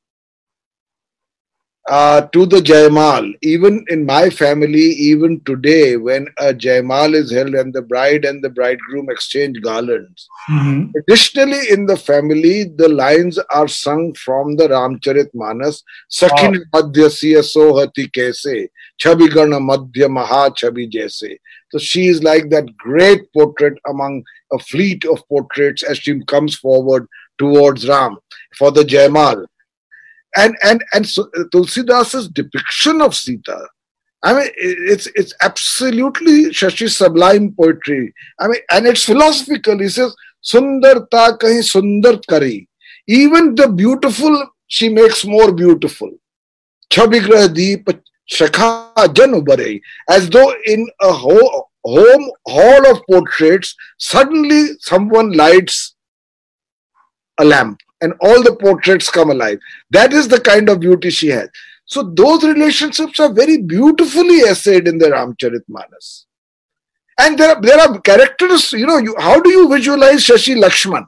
[1.89, 3.33] uh, to the Jaimal.
[3.43, 8.45] Even in my family, even today, when a Jaimal is held and the bride and
[8.45, 10.91] the bridegroom exchange garlands, mm-hmm.
[10.99, 17.43] additionally in the family, the lines are sung from the Ramcharit Manas, Sakhin Madhya Siya
[17.43, 18.69] Sohati Kaise,
[19.03, 21.39] Chabi Gana Madhya Maha Chabi Jaise.
[21.71, 26.57] So she is like that great portrait among a fleet of portraits as she comes
[26.57, 27.07] forward
[27.39, 28.19] towards Ram
[28.57, 29.47] for the Jaimal
[30.37, 33.67] and and and so, uh, Tulsidas's depiction of Sita,
[34.23, 38.13] I mean, it's it's absolutely Shashi sublime poetry.
[38.41, 39.79] I mean, and it's philosophical.
[39.79, 40.15] He says,
[40.45, 42.69] "Sundarta kahi sundar kari."
[43.07, 46.11] Even the beautiful, she makes more beautiful.
[46.91, 47.89] Chabigrah deep
[48.31, 55.95] shakha jan As though in a ho- home hall of portraits, suddenly someone lights
[57.39, 59.59] a lamp and all the portraits come alive.
[59.91, 61.49] That is the kind of beauty she has.
[61.85, 66.25] So those relationships are very beautifully essayed in the Ramcharitmanas.
[67.19, 71.07] And there are, there are characters, you know, you, how do you visualize Shashi Lakshman?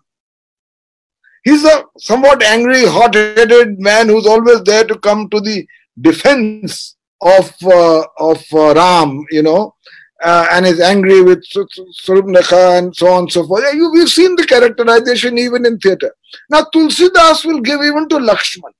[1.45, 5.67] He's a somewhat angry, hot-headed man who's always there to come to the
[6.01, 9.75] defense of uh, of uh, Ram, you know,
[10.23, 13.65] uh, and is angry with Surpanakha and so on and so forth.
[13.75, 16.15] You, we've seen the characterization even in theatre.
[16.51, 18.73] Now, Tulsidas will give even to Lakshman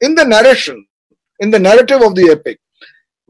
[0.00, 0.86] in the narration,
[1.40, 2.60] in the narrative of the epic,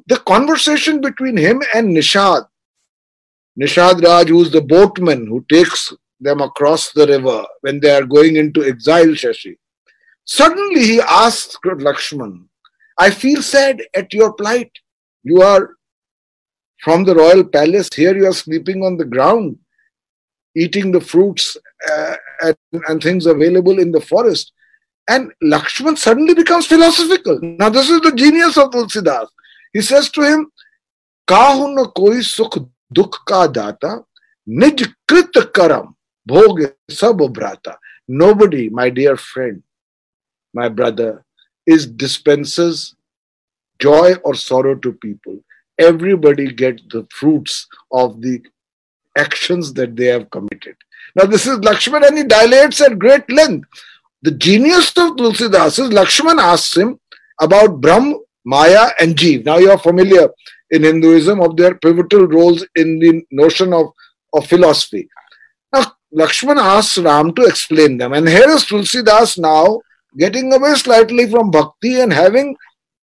[0.07, 2.47] the conversation between him and Nishad.
[3.59, 8.05] Nishad Raj, who is the boatman who takes them across the river when they are
[8.05, 9.57] going into exile, Shashi.
[10.25, 12.47] Suddenly he asks Lakshman,
[12.99, 14.73] I feel sad at your plight.
[15.23, 15.77] You are
[16.85, 17.89] from the royal palace.
[17.93, 19.57] Here you are sleeping on the ground,
[20.55, 21.57] eating the fruits
[21.91, 22.57] uh, and,
[22.89, 24.53] and things available in the forest.
[25.09, 27.39] And Lakshman suddenly becomes philosophical.
[27.43, 29.29] Now, this is the genius of Tulsidas.
[29.73, 30.53] He says to him,
[31.29, 34.05] na koi sukh dukh ka data,
[34.47, 35.97] nij krit karam,
[36.29, 37.77] bhog sab brata.
[38.07, 39.63] Nobody, my dear friend,
[40.53, 41.25] my brother,
[41.67, 42.95] is dispenses
[43.79, 45.39] joy or sorrow to people
[45.79, 48.43] everybody gets the fruits of the
[49.17, 50.77] actions that they have committed.
[51.17, 53.69] Now, this is Lakshman and he dilates at great length.
[54.23, 56.99] The genius of Tulsidas is Lakshman asks him
[57.41, 59.45] about Brahm, Maya, and Jeev.
[59.45, 60.29] Now, you are familiar
[60.71, 63.93] in Hinduism of their pivotal roles in the notion of,
[64.33, 65.09] of philosophy.
[65.73, 68.13] Now, Lakshman asks Ram to explain them.
[68.13, 69.81] And here is Tulsidas now
[70.17, 72.57] getting away slightly from bhakti and having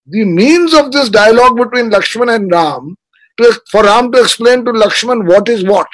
[0.08, 2.96] the means of this dialogue between Lakshman and Ram
[3.38, 5.88] to, for Ram to explain to Lakshman what is what.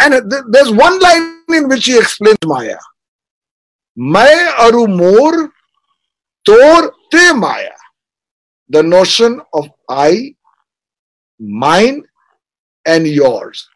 [0.00, 2.78] And th- there's one line in which he explains Maya.
[3.96, 5.52] Mai aru mor
[6.44, 7.72] tor te Maya.
[8.68, 10.34] The notion of I,
[11.40, 12.04] mine,
[12.86, 13.68] and yours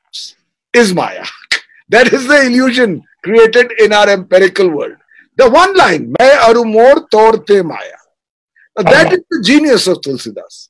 [0.73, 1.25] is Maya.
[1.89, 4.97] that is the illusion created in our empirical world.
[5.37, 8.02] The one line, Mai aru mor tor te Maya.
[8.77, 10.69] Now, that is the genius of Tulsidas.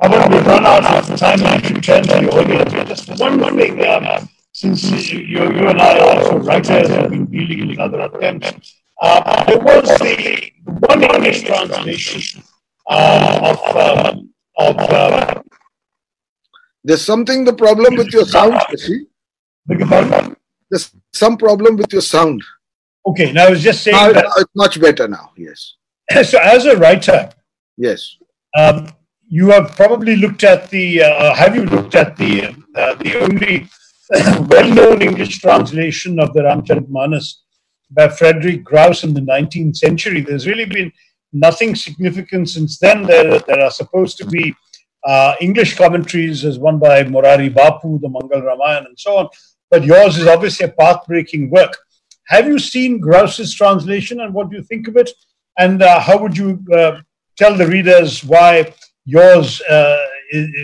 [0.00, 1.40] Pavan, we've run out of time.
[1.44, 2.88] I turn to the audience.
[2.88, 3.84] Just one more thing.
[3.86, 8.82] Um, since you, you and I are also writers and been dealing with other attempts,
[9.00, 12.42] uh, there was the one English translation
[12.88, 15.42] uh, of, um, of uh,
[16.84, 19.06] there's something the problem with your sound, see?
[20.68, 22.42] There's some problem with your sound.
[23.06, 24.26] Okay, now I was just saying now, that.
[24.36, 25.74] It's much better now, yes.
[26.24, 27.30] so as a writer,
[27.76, 28.16] yes,
[28.56, 28.88] um,
[29.28, 31.02] you have probably looked at the.
[31.02, 33.68] Uh, have you looked at the uh, the only
[34.48, 37.34] well-known English translation of the Ramcharitmanas
[37.90, 40.20] by Frederick Growse in the 19th century?
[40.20, 40.92] There's really been
[41.32, 43.04] nothing significant since then.
[43.04, 44.54] There, there are supposed to be
[45.04, 49.28] uh, English commentaries, as one by Morari Bapu, the Mangal Ramayan, and so on.
[49.70, 51.76] But yours is obviously a path-breaking work.
[52.26, 55.10] Have you seen Growse's translation, and what do you think of it?
[55.58, 57.00] And uh, how would you uh,
[57.36, 58.72] tell the readers why
[59.04, 60.06] yours uh,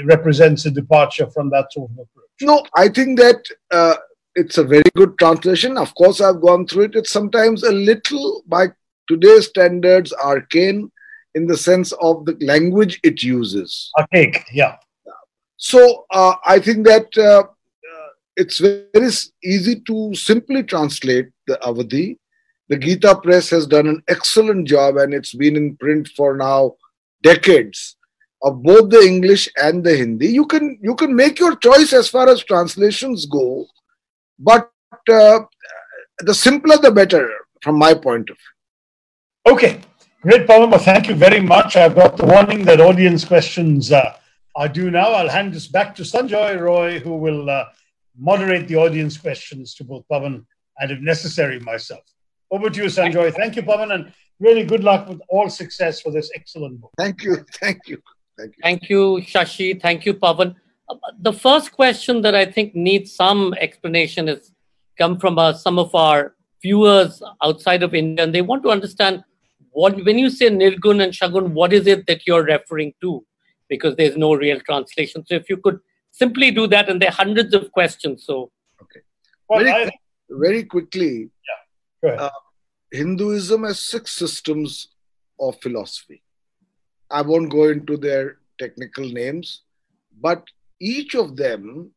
[0.04, 2.24] represents a departure from that sort of approach?
[2.40, 3.96] No, I think that uh,
[4.34, 5.76] it's a very good translation.
[5.76, 6.94] Of course, I've gone through it.
[6.94, 8.68] It's sometimes a little, by
[9.08, 10.90] today's standards, arcane
[11.34, 13.90] in the sense of the language it uses.
[13.98, 14.76] Archaic, yeah.
[15.56, 17.42] So uh, I think that uh,
[18.36, 19.10] it's very
[19.42, 22.16] easy to simply translate the Awadhi
[22.68, 26.76] the Gita Press has done an excellent job and it's been in print for now
[27.22, 27.96] decades.
[28.42, 30.28] of both the English and the Hindi.
[30.28, 33.66] You can you can make your choice as far as translations go,
[34.38, 34.70] but
[35.10, 35.40] uh,
[36.20, 37.28] the simpler the better
[37.62, 39.54] from my point of view.
[39.54, 39.80] Okay,
[40.22, 40.78] great, Pavan.
[40.80, 41.76] Thank you very much.
[41.76, 44.16] I've got the warning that audience questions uh,
[44.54, 45.12] are due now.
[45.12, 47.66] I'll hand this back to Sanjoy Roy, who will uh,
[48.16, 50.44] moderate the audience questions to both Pavan
[50.80, 52.04] and, if necessary, myself.
[52.50, 53.34] Over to you, Sanjoy.
[53.34, 56.90] Thank you, Pavan, and really good luck with all success for this excellent book.
[56.96, 57.44] Thank you.
[57.60, 58.00] Thank you.
[58.38, 58.62] Thank you.
[58.62, 59.80] Thank you, Shashi.
[59.80, 60.54] Thank you, Pavan.
[60.88, 64.52] Uh, the first question that I think needs some explanation is
[64.96, 69.24] come from uh, some of our viewers outside of India, and they want to understand
[69.70, 73.24] what when you say Nirgun and Shagun, what is it that you're referring to?
[73.68, 75.24] Because there's no real translation.
[75.26, 75.78] So if you could
[76.10, 78.24] simply do that, and there are hundreds of questions.
[78.24, 78.50] So
[78.82, 79.00] okay,
[79.48, 79.90] well, very, I,
[80.30, 81.30] very quickly.
[82.04, 82.30] Uh,
[82.90, 84.88] Hinduism has six systems
[85.40, 86.22] of philosophy.
[87.10, 89.62] I won't go into their technical names,
[90.20, 90.44] but
[90.80, 91.92] each of them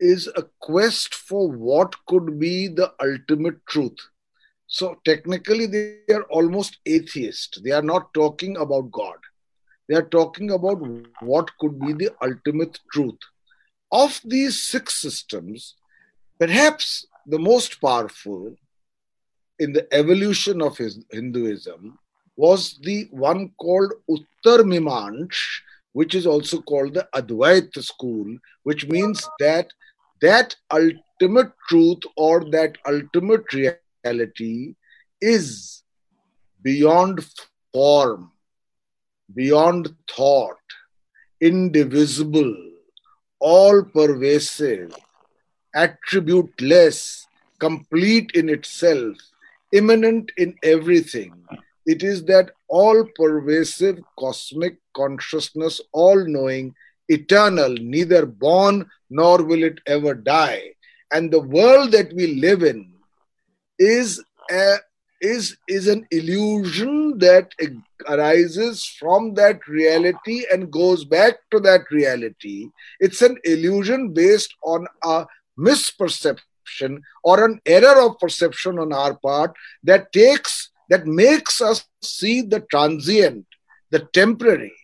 [0.00, 3.96] is a quest for what could be the ultimate truth.
[4.66, 7.60] So technically, they are almost atheist.
[7.62, 9.18] They are not talking about God.
[9.88, 10.78] They are talking about
[11.20, 13.18] what could be the ultimate truth.
[13.92, 15.76] Of these six systems,
[16.38, 18.56] perhaps the most powerful
[19.58, 21.98] in the evolution of his Hinduism
[22.36, 25.38] was the one called Uttar Mimansa,
[25.92, 29.72] which is also called the Advaita school, which means that
[30.20, 34.74] that ultimate truth or that ultimate reality
[35.20, 35.82] is
[36.62, 37.24] beyond
[37.72, 38.32] form,
[39.34, 40.58] beyond thought,
[41.40, 42.56] indivisible,
[43.38, 44.94] all pervasive,
[45.76, 47.26] attributeless,
[47.58, 49.16] complete in itself,
[49.74, 51.34] immanent in everything.
[51.84, 56.74] It is that all pervasive cosmic consciousness, all knowing,
[57.08, 60.70] eternal, neither born nor will it ever die.
[61.12, 62.94] And the world that we live in
[63.78, 64.76] is a,
[65.20, 67.52] is, is an illusion that
[68.08, 72.68] arises from that reality and goes back to that reality.
[73.00, 75.26] It's an illusion based on a
[75.58, 76.40] misperception
[77.22, 79.52] or an error of perception on our part
[79.82, 83.46] that takes that makes us see the transient,
[83.90, 84.74] the temporary,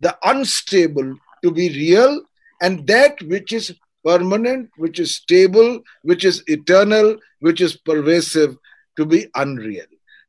[0.00, 2.22] the unstable to be real,
[2.60, 8.56] and that which is permanent, which is stable, which is eternal, which is pervasive
[8.96, 9.86] to be unreal.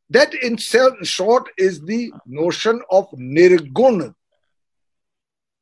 [0.10, 4.14] That, in short, is the notion of nirguna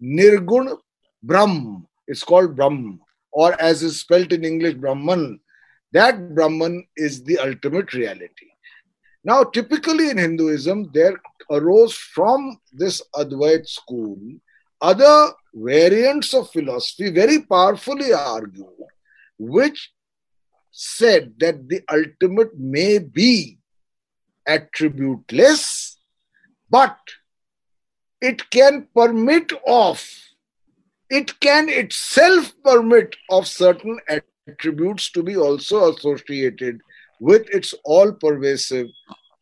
[0.02, 0.78] nirguna
[1.24, 1.86] Brahm.
[2.08, 3.00] It's called Brahm,
[3.32, 5.40] or as is spelt in English, Brahman.
[5.92, 8.48] That Brahman is the ultimate reality.
[9.24, 11.20] Now, typically in Hinduism, there
[11.50, 14.18] arose from this Advait school
[14.82, 18.68] other variants of philosophy, very powerfully argued,
[19.38, 19.92] which
[20.72, 23.58] said that the ultimate may be
[24.48, 25.96] attributeless,
[26.70, 26.98] but
[28.22, 30.04] it can permit of,
[31.10, 34.00] it can itself permit of certain
[34.48, 36.80] attributes to be also associated
[37.20, 38.88] with its all pervasive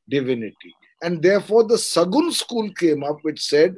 [0.10, 0.76] divinity.
[1.04, 3.76] And therefore, the Sagun school came up, which said,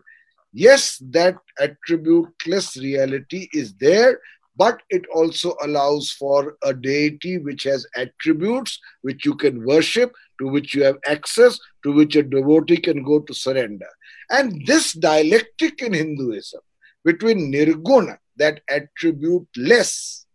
[0.53, 4.19] yes, that attributeless reality is there,
[4.55, 10.47] but it also allows for a deity which has attributes which you can worship, to
[10.47, 13.87] which you have access, to which a devotee can go to surrender.
[14.29, 16.61] And this dialectic in Hinduism
[17.05, 20.25] between nirguna, that attribute-less,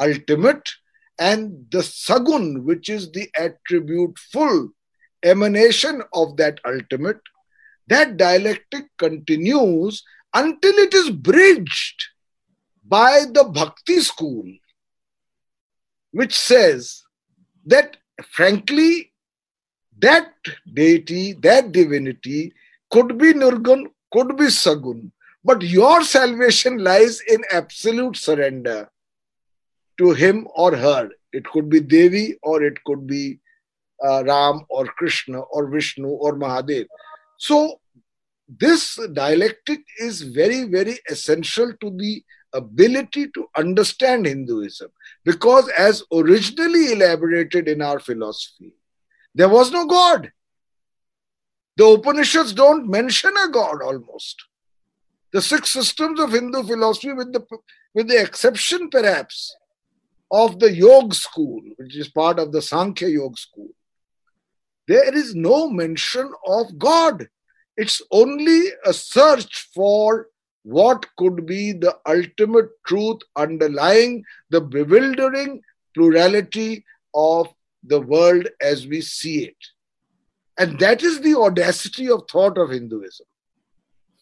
[0.00, 0.68] ultimate,
[1.18, 4.70] and the sagun, which is the attribute full
[5.22, 7.20] emanation of that ultimate,
[7.86, 10.02] that dialectic continues
[10.34, 12.04] until it is bridged
[12.86, 14.44] by the bhakti school,
[16.10, 17.02] which says
[17.66, 17.96] that,
[18.32, 19.12] frankly,
[20.00, 20.32] that
[20.72, 22.52] deity, that divinity
[22.90, 25.10] could be Nirgun, could be Sagun,
[25.44, 28.88] but your salvation lies in absolute surrender
[29.98, 31.10] to him or her.
[31.32, 33.40] It could be Devi or it could be
[34.02, 36.86] uh, Ram or Krishna or Vishnu or Mahadev.
[37.38, 37.80] So,
[38.48, 42.22] this dialectic is very, very essential to the
[42.52, 44.90] ability to understand Hinduism
[45.24, 48.72] because, as originally elaborated in our philosophy,
[49.34, 50.30] there was no God.
[51.76, 54.44] The Upanishads don't mention a God almost.
[55.34, 57.44] The six systems of Hindu philosophy, with the,
[57.92, 59.56] with the exception perhaps
[60.30, 63.70] of the Yoga school, which is part of the Sankhya Yoga school,
[64.86, 67.26] there is no mention of God.
[67.76, 70.28] It's only a search for
[70.62, 75.62] what could be the ultimate truth underlying the bewildering
[75.94, 79.56] plurality of the world as we see it.
[80.56, 83.26] And that is the audacity of thought of Hinduism.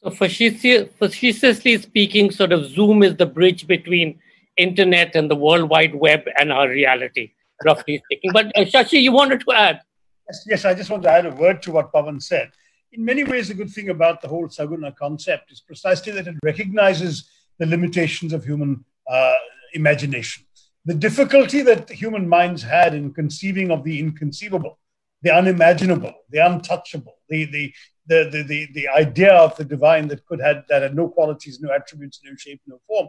[0.03, 4.19] So, facetiously speaking, sort of Zoom is the bridge between
[4.57, 7.33] internet and the World Wide Web and our reality,
[7.65, 8.33] roughly speaking.
[8.33, 9.81] But uh, Shashi, you wanted to add?
[10.29, 12.51] Yes, yes, I just want to add a word to what Pavan said.
[12.93, 16.35] In many ways, the good thing about the whole Saguna concept is precisely that it
[16.43, 19.35] recognizes the limitations of human uh,
[19.73, 20.45] imagination.
[20.85, 24.79] The difficulty that human minds had in conceiving of the inconceivable,
[25.23, 27.73] the unimaginable, the untouchable, the, the,
[28.07, 31.61] the, the, the, the idea of the divine that could have that had no qualities,
[31.61, 33.09] no attributes, no shape, no form.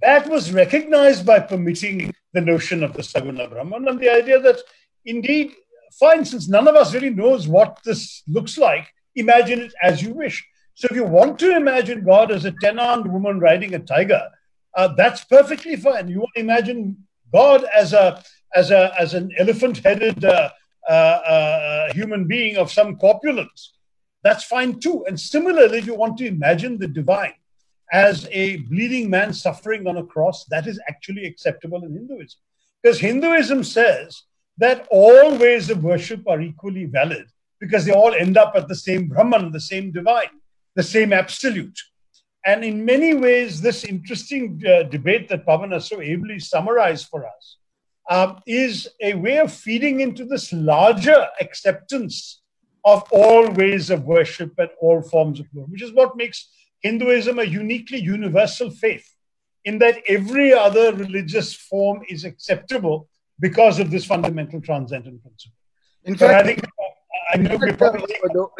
[0.00, 4.60] That was recognized by permitting the notion of the Saguna Brahman and the idea that
[5.04, 5.52] indeed,
[5.98, 10.12] fine, since none of us really knows what this looks like, imagine it as you
[10.12, 10.46] wish.
[10.74, 14.28] So if you want to imagine God as a ten-armed woman riding a tiger,
[14.76, 16.08] uh, that's perfectly fine.
[16.08, 18.22] You want to imagine God as a
[18.54, 20.50] as a as an elephant-headed uh,
[20.88, 23.75] uh, uh human being of some corpulence
[24.26, 25.04] that's fine too.
[25.06, 27.34] And similarly, if you want to imagine the divine
[27.92, 32.40] as a bleeding man suffering on a cross, that is actually acceptable in Hinduism.
[32.82, 34.22] Because Hinduism says
[34.58, 37.26] that all ways of worship are equally valid
[37.60, 40.34] because they all end up at the same Brahman, the same divine,
[40.74, 41.78] the same absolute.
[42.44, 47.26] And in many ways, this interesting uh, debate that Pavan has so ably summarized for
[47.26, 47.58] us
[48.10, 52.42] um, is a way of feeding into this larger acceptance
[52.86, 56.48] of all ways of worship and all forms of worship, which is what makes
[56.82, 59.06] Hinduism a uniquely universal faith,
[59.64, 63.08] in that every other religious form is acceptable
[63.40, 65.56] because of this fundamental transcendent principle.
[66.04, 68.14] In fact, I think uh, I know probably,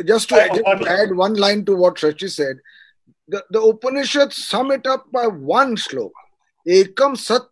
[0.05, 2.57] just to just add one line to what Shashi said,
[3.29, 6.11] the, the Upanishads sum it up by one sloka.
[6.69, 7.43] Ekam sat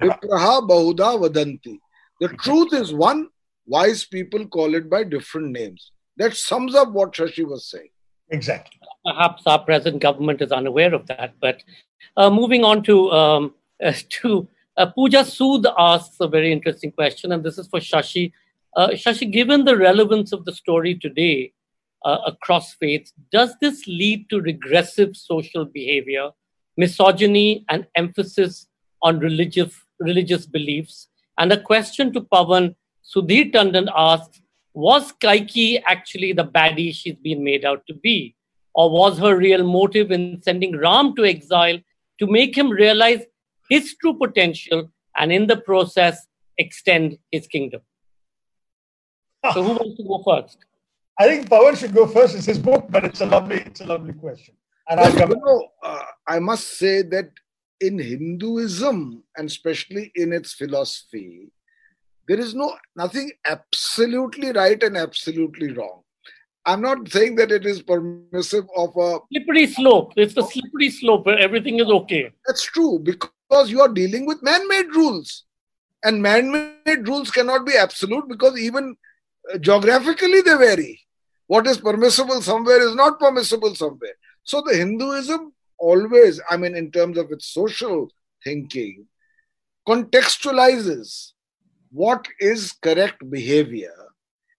[0.00, 1.78] vipraha bahuda vadanti.
[2.20, 3.28] The truth is one,
[3.66, 5.92] wise people call it by different names.
[6.16, 7.88] That sums up what Shashi was saying.
[8.30, 8.80] Exactly.
[9.04, 11.34] Perhaps our present government is unaware of that.
[11.40, 11.62] But
[12.16, 13.54] uh, moving on to um,
[13.84, 18.32] uh, to uh, Pooja Sood asks a very interesting question, and this is for Shashi.
[18.76, 21.52] Uh, Shashi, given the relevance of the story today
[22.04, 26.30] uh, across faiths, does this lead to regressive social behavior,
[26.76, 28.66] misogyny, and emphasis
[29.02, 31.08] on religious religious beliefs?
[31.38, 32.74] And a question to Pavan
[33.04, 34.40] Sudhir Tandon asks,
[34.72, 38.34] was Kaikeyi actually the baddie she's been made out to be?
[38.74, 41.78] Or was her real motive in sending Ram to exile
[42.18, 43.22] to make him realize
[43.70, 46.26] his true potential and in the process
[46.58, 47.82] extend his kingdom?
[49.52, 50.58] So who wants to go first?
[51.20, 52.34] I think Pavan should go first.
[52.34, 54.54] It's his book, but it's a lovely, it's a lovely question.
[54.88, 55.30] And I'll come.
[55.30, 57.30] You know, uh, I must say that
[57.80, 61.52] in Hinduism, and especially in its philosophy,
[62.28, 66.00] there is no nothing absolutely right and absolutely wrong.
[66.66, 70.12] I'm not saying that it is permissive of a slippery slope.
[70.16, 72.30] It's the slippery slope where everything is okay.
[72.46, 75.44] That's true because you are dealing with man-made rules,
[76.02, 78.96] and man-made rules cannot be absolute because even
[79.52, 81.00] uh, geographically they vary.
[81.46, 84.14] What is permissible somewhere is not permissible somewhere.
[84.44, 88.10] So the Hinduism always, I mean, in terms of its social
[88.42, 89.06] thinking,
[89.86, 91.33] contextualizes
[91.94, 93.94] what is correct behavior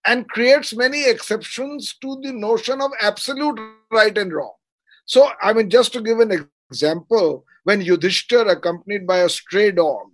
[0.06, 3.60] and creates many exceptions to the notion of absolute
[3.92, 4.54] right and wrong.
[5.04, 10.06] So, I mean, just to give an example, when Yudhishthir, accompanied by a stray dog,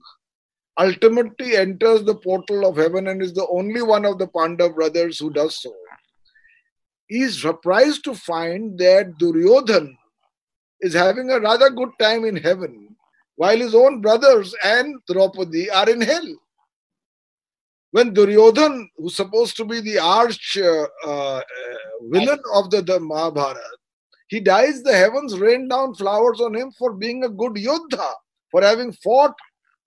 [0.81, 5.19] ultimately enters the portal of heaven and is the only one of the Pandav brothers
[5.21, 5.73] who does so,
[7.07, 9.97] he is surprised to find that Duryodhan
[10.81, 12.97] is having a rather good time in heaven
[13.37, 16.27] while his own brothers and Draupadi are in hell
[17.93, 21.41] when Duryodhan, who's supposed to be the arch uh, uh,
[22.11, 23.61] villain of the, the Mahabharata,
[24.29, 28.13] he dies, the heavens rain down flowers on him for being a good Yodha,
[28.51, 29.35] for having fought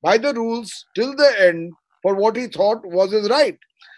[0.04, 3.58] by the rules till the end for what he thought was his right.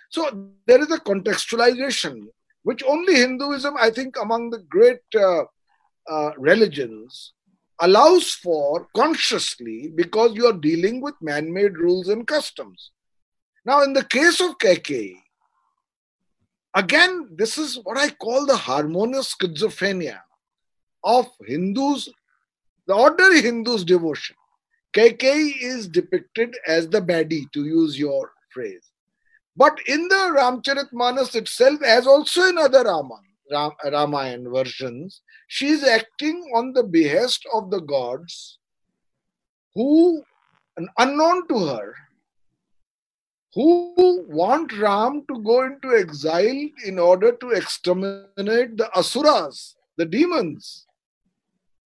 [0.09, 2.27] So there is a contextualization,
[2.63, 5.43] which only Hinduism, I think, among the great uh,
[6.09, 7.33] uh, religions,
[7.81, 12.91] allows for consciously because you are dealing with man made rules and customs.
[13.67, 15.17] Now, in the case of Kaikeyi,
[16.73, 20.21] again, this is what I call the harmonious schizophrenia
[21.03, 22.07] of Hindus,
[22.87, 24.37] the ordinary Hindus' devotion.
[24.93, 28.89] Kaikeyi is depicted as the baddie, to use your phrase.
[29.57, 35.83] But in the Ramcharitmanas itself, as also in other Raman, Ram, Ramayana versions, she is
[35.83, 38.59] acting on the behest of the gods
[39.75, 40.23] who,
[40.97, 41.95] unknown to her,
[43.53, 50.85] who want Ram to go into exile in order to exterminate the asuras, the demons.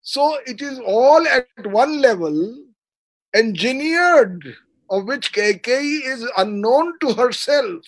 [0.01, 2.57] So it is all at one level
[3.35, 4.55] engineered,
[4.89, 7.83] of which Kaikeyi is unknown to herself,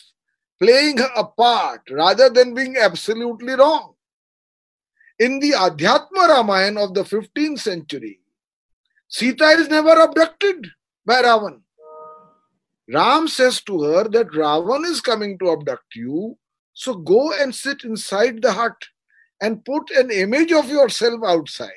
[0.60, 3.94] playing a part rather than being absolutely wrong.
[5.20, 8.20] In the Adhyatma Ramayana of the 15th century,
[9.08, 10.68] Sita is never abducted
[11.06, 11.62] by Ravan.
[12.94, 16.38] Ram says to her that Ravan is coming to abduct you,
[16.74, 18.86] so go and sit inside the hut
[19.42, 21.70] and put an image of yourself outside.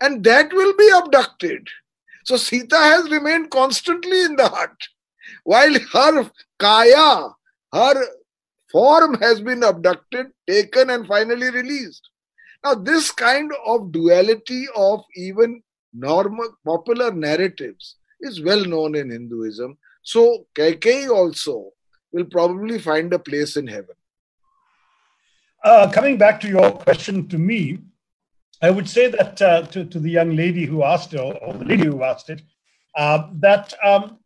[0.00, 1.68] And that will be abducted.
[2.24, 4.76] So Sita has remained constantly in the hut,
[5.44, 7.30] while her kaya,
[7.72, 8.06] her
[8.70, 12.08] form has been abducted, taken, and finally released.
[12.64, 19.76] Now, this kind of duality of even normal popular narratives is well known in Hinduism.
[20.02, 21.70] So Kaikeyi also
[22.12, 23.94] will probably find a place in heaven.
[25.62, 27.78] Uh, coming back to your question to me,
[28.62, 31.64] I would say that uh, to, to, the young lady who asked it, or, the
[31.64, 32.42] lady who asked it,
[32.96, 34.18] uh, that um,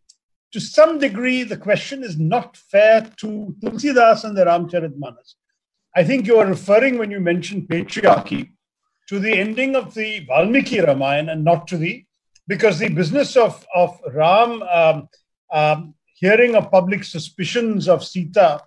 [0.52, 5.34] to some degree the question is not fair to Tulsidas and the Ramcharitmanas.
[5.96, 8.50] I think you are referring when you mention patriarchy
[9.08, 12.04] to the ending of the Valmiki Ramayana and not to the,
[12.48, 15.08] because the business of, of Ram um,
[15.54, 18.60] um, hearing of public suspicions of Sita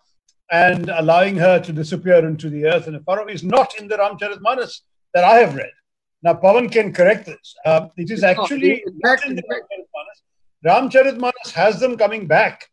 [0.50, 3.98] and allowing her to disappear into the earth in a furrow is not in the
[3.98, 4.82] Ramcharitmanas
[5.14, 5.76] that I have read.
[6.24, 7.56] Now, Pavan can correct this.
[7.66, 10.20] Uh, it is actually not in the Ramcharitmanas.
[10.66, 12.66] Ramcharitmanas has them coming back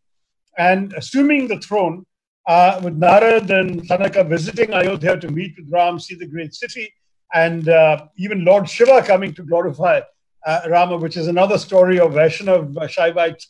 [0.56, 2.06] and assuming the throne
[2.46, 6.92] uh, with Narad and Sanaka visiting Ayodhya to meet with Ram, see the great city,
[7.32, 10.00] and uh, even Lord Shiva coming to glorify
[10.46, 13.44] uh, Rama, which is another story of Vaishnav Shaivite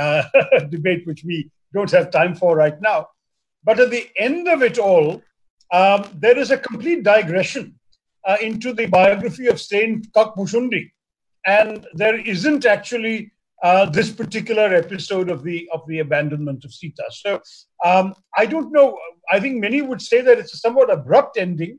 [0.00, 0.22] uh,
[0.70, 3.08] debate, which we don't have time for right now.
[3.62, 5.22] But at the end of it all,
[5.72, 7.74] um, there is a complete digression
[8.26, 10.90] uh, into the biography of Saint Kakbhushundi.
[11.46, 13.32] And there isn't actually
[13.62, 17.04] uh, this particular episode of the of the abandonment of Sita.
[17.10, 17.40] So
[17.84, 18.98] um, I don't know.
[19.30, 21.78] I think many would say that it's a somewhat abrupt ending.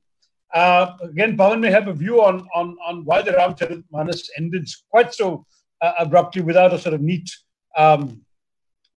[0.53, 5.13] Uh, again, Pavan may have a view on on on why the Ramcharitmanas ended quite
[5.13, 5.45] so
[5.81, 7.29] uh, abruptly without a sort of neat
[7.77, 8.21] um,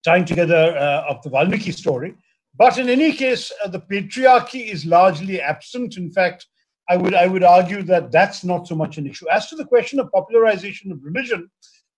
[0.04, 2.14] tying together uh, of the Valmiki story.
[2.56, 5.96] But in any case, uh, the patriarchy is largely absent.
[5.96, 6.46] In fact,
[6.88, 9.28] I would I would argue that that's not so much an issue.
[9.30, 11.50] As to the question of popularization of religion,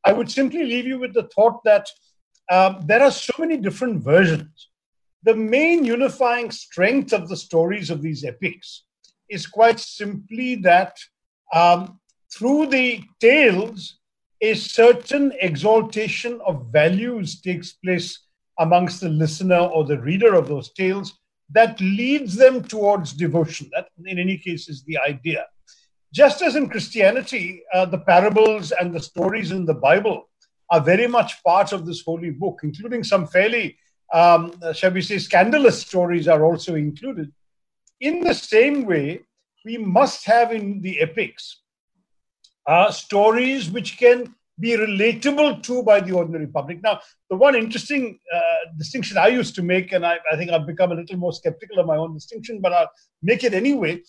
[0.05, 1.89] I would simply leave you with the thought that
[2.51, 4.69] um, there are so many different versions.
[5.25, 8.85] The main unifying strength of the stories of these epics
[9.29, 10.97] is quite simply that
[11.53, 11.99] um,
[12.33, 13.99] through the tales,
[14.41, 18.27] a certain exaltation of values takes place
[18.59, 21.19] amongst the listener or the reader of those tales
[21.51, 23.71] that leads them towards devotion.
[23.73, 25.47] That, in any case, is the idea.
[26.13, 30.29] Just as in Christianity, uh, the parables and the stories in the Bible
[30.71, 33.77] are very much part of this holy book, including some fairly,
[34.13, 37.33] um, shall we say, scandalous stories are also included.
[38.01, 39.21] In the same way,
[39.65, 41.63] we must have in the epics
[42.67, 46.83] uh, stories which can be relatable to by the ordinary public.
[46.83, 48.41] Now, the one interesting uh,
[48.79, 51.79] distinction I used to make, and I, I, think I've become a little more skeptical
[51.79, 52.91] of my own distinction, but I'll
[53.23, 54.03] make it anyway,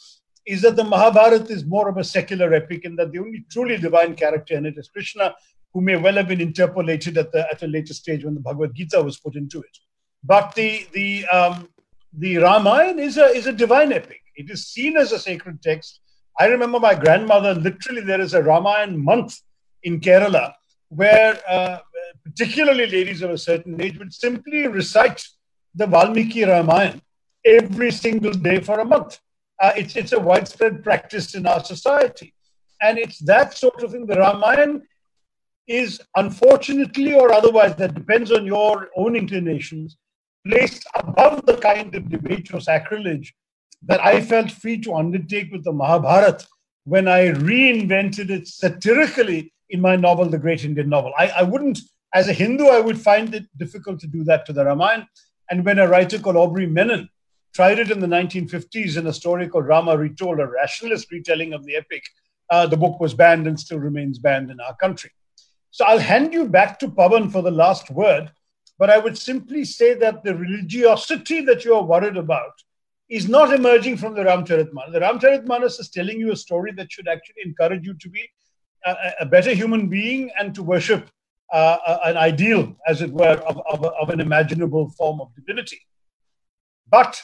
[0.46, 3.78] is that the Mahabharata is more of a secular epic and that the only truly
[3.78, 5.36] divine character in it is Krishna,
[5.74, 8.74] who may well have been interpolated at, the, at a later stage when the Bhagavad
[8.74, 9.78] Gita was put into it.
[10.24, 11.68] But the, the, um,
[12.14, 14.22] the Ramayana is a, is a divine epic.
[14.36, 16.00] It is seen as a sacred text.
[16.40, 19.40] I remember my grandmother, literally, there is a Ramayan month
[19.84, 20.54] in Kerala
[20.90, 21.80] where uh,
[22.24, 25.26] particularly ladies of a certain age would simply recite
[25.74, 27.02] the Valmiki Ramayana
[27.46, 29.20] every single day for a month.
[29.60, 32.34] Uh, it's, it's a widespread practice in our society.
[32.82, 34.06] And it's that sort of thing.
[34.06, 34.82] The Ramayana
[35.68, 39.98] is unfortunately or otherwise, that depends on your own inclinations,
[40.48, 43.34] placed above the kind of debate or sacrilege
[43.84, 46.46] that I felt free to undertake with the Mahabharata
[46.86, 51.14] when I reinvented it satirically in my novel, The Great Indian Novel.
[51.18, 51.80] I, I wouldn't,
[52.14, 55.08] as a Hindu, I would find it difficult to do that to the Ramayana.
[55.50, 57.10] And when a writer called Aubrey Menen
[57.54, 61.66] tried it in the 1950s in a story called Rama Retold, a rationalist retelling of
[61.66, 62.04] the epic,
[62.50, 65.12] uh, the book was banned and still remains banned in our country.
[65.72, 68.32] So I'll hand you back to Pavan for the last word,
[68.80, 72.54] but I would simply say that the religiosity that you are worried about
[73.10, 74.92] is not emerging from the Ramcharitmanas.
[74.92, 78.30] The Ramcharitmanas is telling you a story that should actually encourage you to be
[78.86, 81.10] a, a better human being and to worship
[81.54, 85.80] uh, an ideal, as it were, of, of, of an imaginable form of divinity.
[86.90, 87.22] But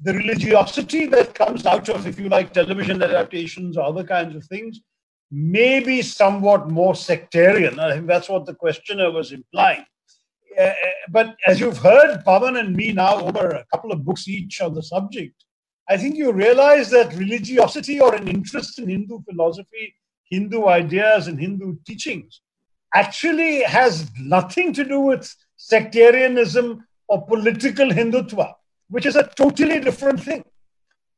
[0.00, 4.44] the religiosity that comes out of, if you like, television adaptations or other kinds of
[4.44, 4.80] things
[5.30, 7.78] may be somewhat more sectarian.
[7.78, 9.84] I think that's what the questioner was implying.
[10.62, 14.28] Uh, uh, but as you've heard Pavan and me now over a couple of books
[14.28, 15.34] each on the subject,
[15.88, 19.94] I think you realize that religiosity or an interest in Hindu philosophy,
[20.30, 22.40] Hindu ideas, and Hindu teachings
[22.94, 28.54] actually has nothing to do with sectarianism or political Hindutva,
[28.88, 30.44] which is a totally different thing.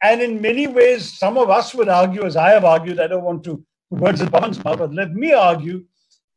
[0.02, 3.24] And in many ways, some of us would argue, as I have argued, I don't
[3.24, 5.84] want to put words in Pavan's mouth, but let me argue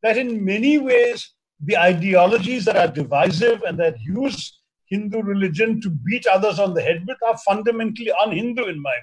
[0.04, 1.34] that in many ways,
[1.64, 6.82] the ideologies that are divisive and that use Hindu religion to beat others on the
[6.82, 8.94] head with are fundamentally un-Hindu in my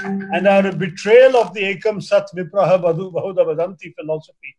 [0.00, 4.56] view, and are a betrayal of the Ekam Sat Vipraha Bahuda Vadanti philosophy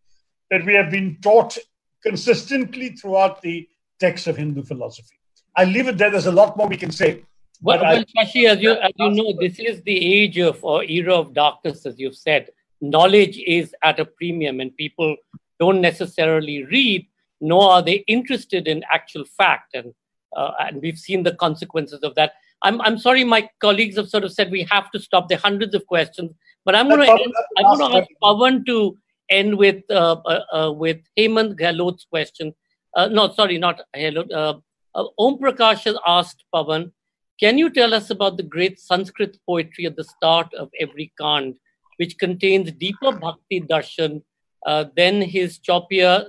[0.49, 1.57] that we have been taught
[2.01, 3.67] consistently throughout the
[3.99, 5.19] text of Hindu philosophy.
[5.55, 6.09] I leave it there.
[6.09, 7.23] There's a lot more we can say.
[7.61, 11.13] Well, well Shashi, as you, as you know, this is the age of or era
[11.13, 12.49] of darkness, as you've said.
[12.81, 15.15] Knowledge is at a premium, and people
[15.59, 17.07] don't necessarily read
[17.43, 19.75] nor are they interested in actual fact.
[19.75, 19.93] And,
[20.35, 22.33] uh, and we've seen the consequences of that.
[22.63, 25.27] I'm, I'm sorry, my colleagues have sort of said we have to stop.
[25.27, 26.31] There are hundreds of questions,
[26.63, 28.97] but I'm going to I'm going to ask Pavan to
[29.29, 32.53] end with uh, uh, uh, with Hemant Gehlot's question.
[32.95, 34.31] Uh, no, sorry, not Gehlot.
[34.31, 34.53] Uh,
[34.95, 36.91] uh, Om Prakash has asked Pavan,
[37.39, 41.55] can you tell us about the great Sanskrit poetry at the start of every Kand,
[41.97, 44.21] which contains deeper bhakti darshan
[44.65, 46.27] uh, than his choppier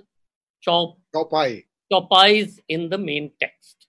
[0.64, 1.64] chop Chopai.
[1.92, 3.86] Chopais in the main text.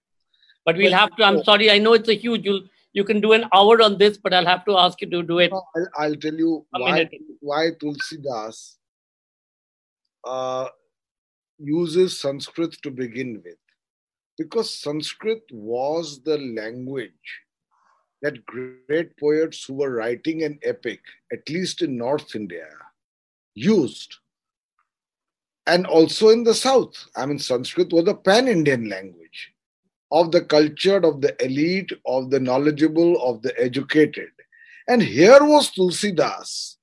[0.66, 2.64] But we'll have to, I'm sorry, I know it's a huge, you'll,
[2.94, 5.40] you can do an hour on this, but I'll have to ask you to do
[5.40, 5.52] it.
[5.54, 7.10] I'll, I'll tell you why,
[7.40, 8.76] why Tulsidas
[10.24, 10.68] uh,
[11.60, 13.58] uses Sanskrit to begin with.
[14.38, 17.12] Because Sanskrit was the language
[18.22, 21.00] that great poets who were writing an epic,
[21.32, 22.68] at least in North India,
[23.54, 24.18] used
[25.68, 26.94] and also in the south.
[27.16, 29.54] I mean, Sanskrit was a pan Indian language
[30.12, 34.30] of the cultured, of the elite, of the knowledgeable, of the educated.
[34.88, 36.76] And here was Tulsidas,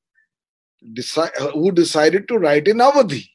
[1.16, 3.28] uh, who decided to write in Awadhi.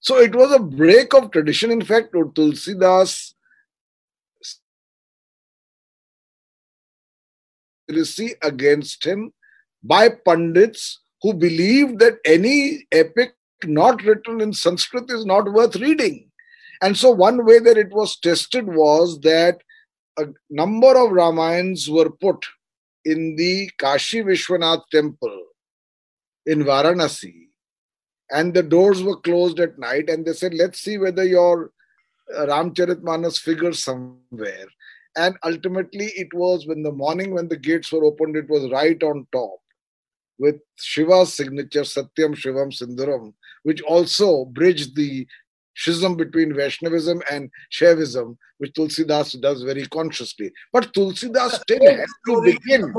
[0.00, 1.72] So it was a break of tradition.
[1.72, 3.34] In fact, Tulsidas
[8.42, 9.32] against him
[9.82, 13.34] by Pandits who believed that any epic
[13.64, 16.30] not written in Sanskrit is not worth reading.
[16.82, 19.62] And so, one way that it was tested was that
[20.18, 22.44] a number of Ramayans were put
[23.04, 25.42] in the Kashi Vishwanath temple
[26.44, 27.48] in Varanasi,
[28.30, 30.10] and the doors were closed at night.
[30.10, 31.70] And they said, Let's see whether your
[32.36, 34.66] uh, Ramcharitmanas figures somewhere.
[35.16, 39.02] And ultimately, it was when the morning when the gates were opened, it was right
[39.02, 39.60] on top
[40.38, 43.32] with Shiva's signature, Satyam Shivam Sundaram,
[43.66, 45.26] which also bridged the
[45.74, 50.52] schism between Vaishnavism and Shaivism, which Tulsidas does very consciously.
[50.72, 52.94] But Tulsidas still has to begin.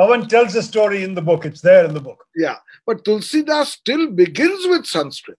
[0.00, 2.24] Pavan tells the story in the book, it's there in the book.
[2.34, 2.56] Yeah,
[2.86, 5.38] but Tulsidas still begins with Sanskrit.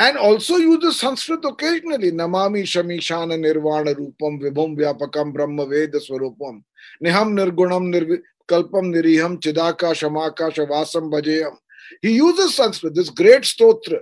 [0.00, 2.10] And also uses Sanskrit occasionally.
[2.10, 6.62] Namami Shamishana Nirvana Rupam Vibhum Vyapakam Brahma Veda Swarupam
[7.02, 11.56] Niham Nirgunam Nirvi kalpam niriham chidaka shamaka shavasam bhajeyam.
[12.01, 13.99] He uses Sanskrit, this great stotra,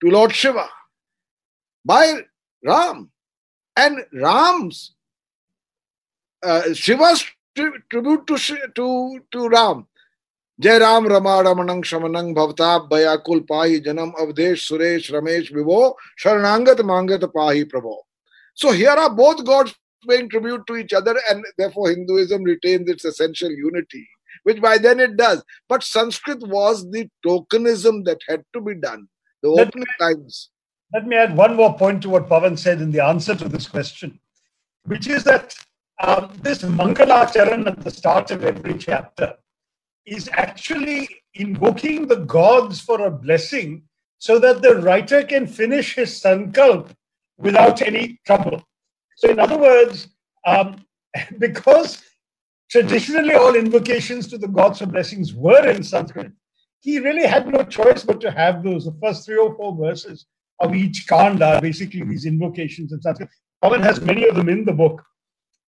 [0.00, 0.68] to Lord Shiva
[1.84, 2.20] by
[2.64, 3.10] Ram.
[3.76, 4.94] And Ram's,
[6.42, 7.24] uh, Shiva's
[7.54, 8.38] tribute to,
[8.74, 9.86] to, to Ram.
[10.60, 15.80] जय राम रमा रमणं शमनं भवताप भयाकुल पाही जन्म अवधेश सुरेश रमेश विभो
[16.18, 18.00] शरणांगत मांगत पाही प्रभो
[18.58, 19.74] so here are both gods
[20.08, 24.08] paying tribute to each other, and therefore Hinduism retains its essential unity,
[24.43, 25.43] which by then it does.
[25.69, 29.07] But Sanskrit was the tokenism that had to be done,
[29.41, 30.49] the let opening me, lines.
[30.93, 33.67] Let me add one more point to what Pavan said in the answer to this
[33.67, 34.19] question,
[34.85, 35.55] which is that
[36.03, 39.35] um, this Mangalacharan at the start of every chapter
[40.05, 43.83] is actually invoking the gods for a blessing
[44.17, 46.89] so that the writer can finish his sankalp
[47.37, 48.61] without any trouble.
[49.15, 50.07] So, in other words,
[50.45, 50.85] um,
[51.37, 52.03] because
[52.71, 56.31] traditionally all invocations to the gods for blessings were in Sanskrit,
[56.79, 58.85] he really had no choice but to have those.
[58.85, 60.25] The first three or four verses
[60.59, 63.29] of each kanda are basically these invocations in Sanskrit.
[63.63, 65.03] Pavan has many of them in the book.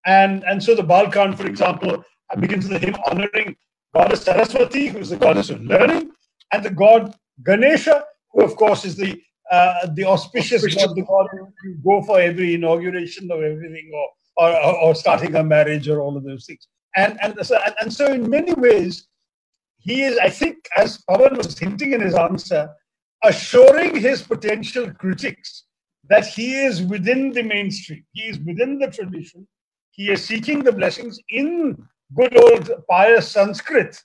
[0.05, 2.03] And, and so the Balkand, for example,
[2.39, 3.55] begins with him honoring
[3.93, 6.11] goddess Saraswati, who is the goddess of learning,
[6.51, 11.27] and the god Ganesha, who of course is the uh, the auspicious god, the god
[11.63, 13.91] you go for every inauguration of everything,
[14.37, 16.67] or, or or starting a marriage, or all of those things.
[16.95, 19.07] And and so and so in many ways,
[19.79, 22.69] he is, I think, as Pawan was hinting in his answer,
[23.23, 25.65] assuring his potential critics
[26.09, 29.47] that he is within the mainstream, he is within the tradition,
[29.91, 31.77] he is seeking the blessings in
[32.15, 34.01] good old pious Sanskrit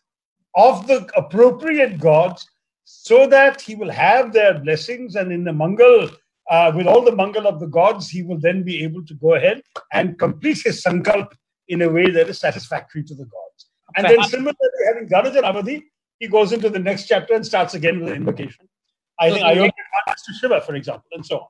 [0.54, 2.46] of the appropriate gods
[2.84, 6.08] so that he will have their blessings and in the Mangal,
[6.50, 9.34] uh, with all the Mangal of the gods, he will then be able to go
[9.34, 9.62] ahead
[9.92, 11.32] and complete his Sankalp
[11.68, 13.66] in a way that is satisfactory to the gods.
[13.96, 14.56] And then similarly,
[14.86, 15.04] having
[15.36, 15.82] in Awadhi,
[16.18, 18.68] he goes into the next chapter and starts again with an invocation.
[19.20, 19.72] I so think Ayodhya
[20.06, 21.46] to Shiva, for example, and so on.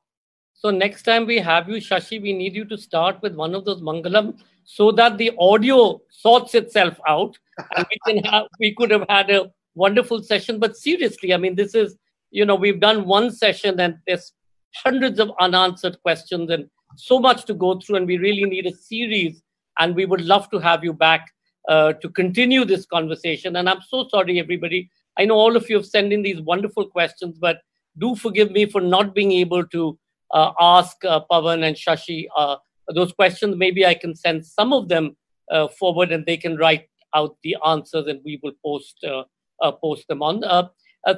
[0.55, 3.64] So next time we have you, Shashi, we need you to start with one of
[3.64, 7.39] those Mangalam so that the audio sorts itself out
[7.77, 10.59] and we can have we could have had a wonderful session.
[10.59, 11.97] But seriously, I mean, this is,
[12.31, 14.33] you know, we've done one session and there's
[14.75, 18.75] hundreds of unanswered questions and so much to go through, and we really need a
[18.75, 19.43] series.
[19.79, 21.31] And we would love to have you back
[21.68, 23.57] uh, to continue this conversation.
[23.57, 24.91] And I'm so sorry, everybody.
[25.18, 27.61] I know all of you have sent in these wonderful questions, but
[27.99, 29.99] do forgive me for not being able to
[30.33, 32.57] uh, ask uh, Pawan and Shashi uh,
[32.95, 33.57] those questions.
[33.57, 35.16] Maybe I can send some of them
[35.51, 40.07] uh, forward and they can write out the answers and we will post uh, post
[40.09, 40.43] them on.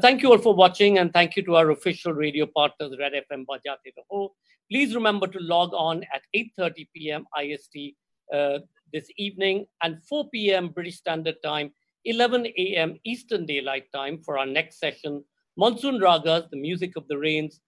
[0.01, 3.45] thank you all for watching and thank you to our official radio partners, Red FM
[3.45, 4.31] Bajate Raho.
[4.71, 7.27] Please remember to log on at 8.30 p.m.
[7.43, 7.97] IST
[8.93, 10.69] this evening and 4 p.m.
[10.69, 11.71] British Standard Time,
[12.05, 12.99] 11 a.m.
[13.05, 15.25] Eastern Daylight Time for our next session,
[15.57, 17.61] Monsoon Ragas, the music of the rains,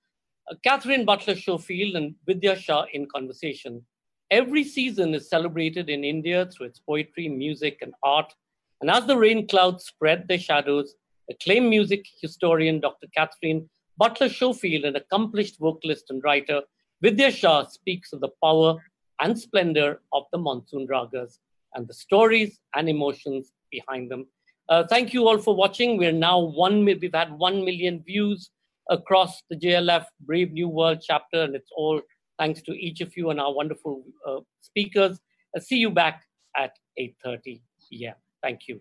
[0.50, 3.82] uh, Katherine Butler Schofield and Vidya Shah in conversation.
[4.30, 8.32] Every season is celebrated in India through its poetry, music, and art.
[8.80, 10.94] And as the rain clouds spread their shadows,
[11.30, 13.08] acclaimed music historian Dr.
[13.14, 16.62] Katherine Butler Schofield, an accomplished vocalist and writer,
[17.02, 18.78] Vidya Shah speaks of the power
[19.22, 21.38] and splendor of the monsoon ragas
[21.74, 24.26] and the stories and emotions behind them.
[24.68, 25.96] Uh, thank you all for watching.
[25.96, 28.50] We're now one, we've had 1 million views
[28.90, 32.00] across the JLF Brave New World chapter, and it's all
[32.38, 35.18] thanks to each of you and our wonderful uh, speakers.
[35.54, 36.24] I'll see you back
[36.56, 38.14] at 8.30 p.m.
[38.42, 38.80] Thank you.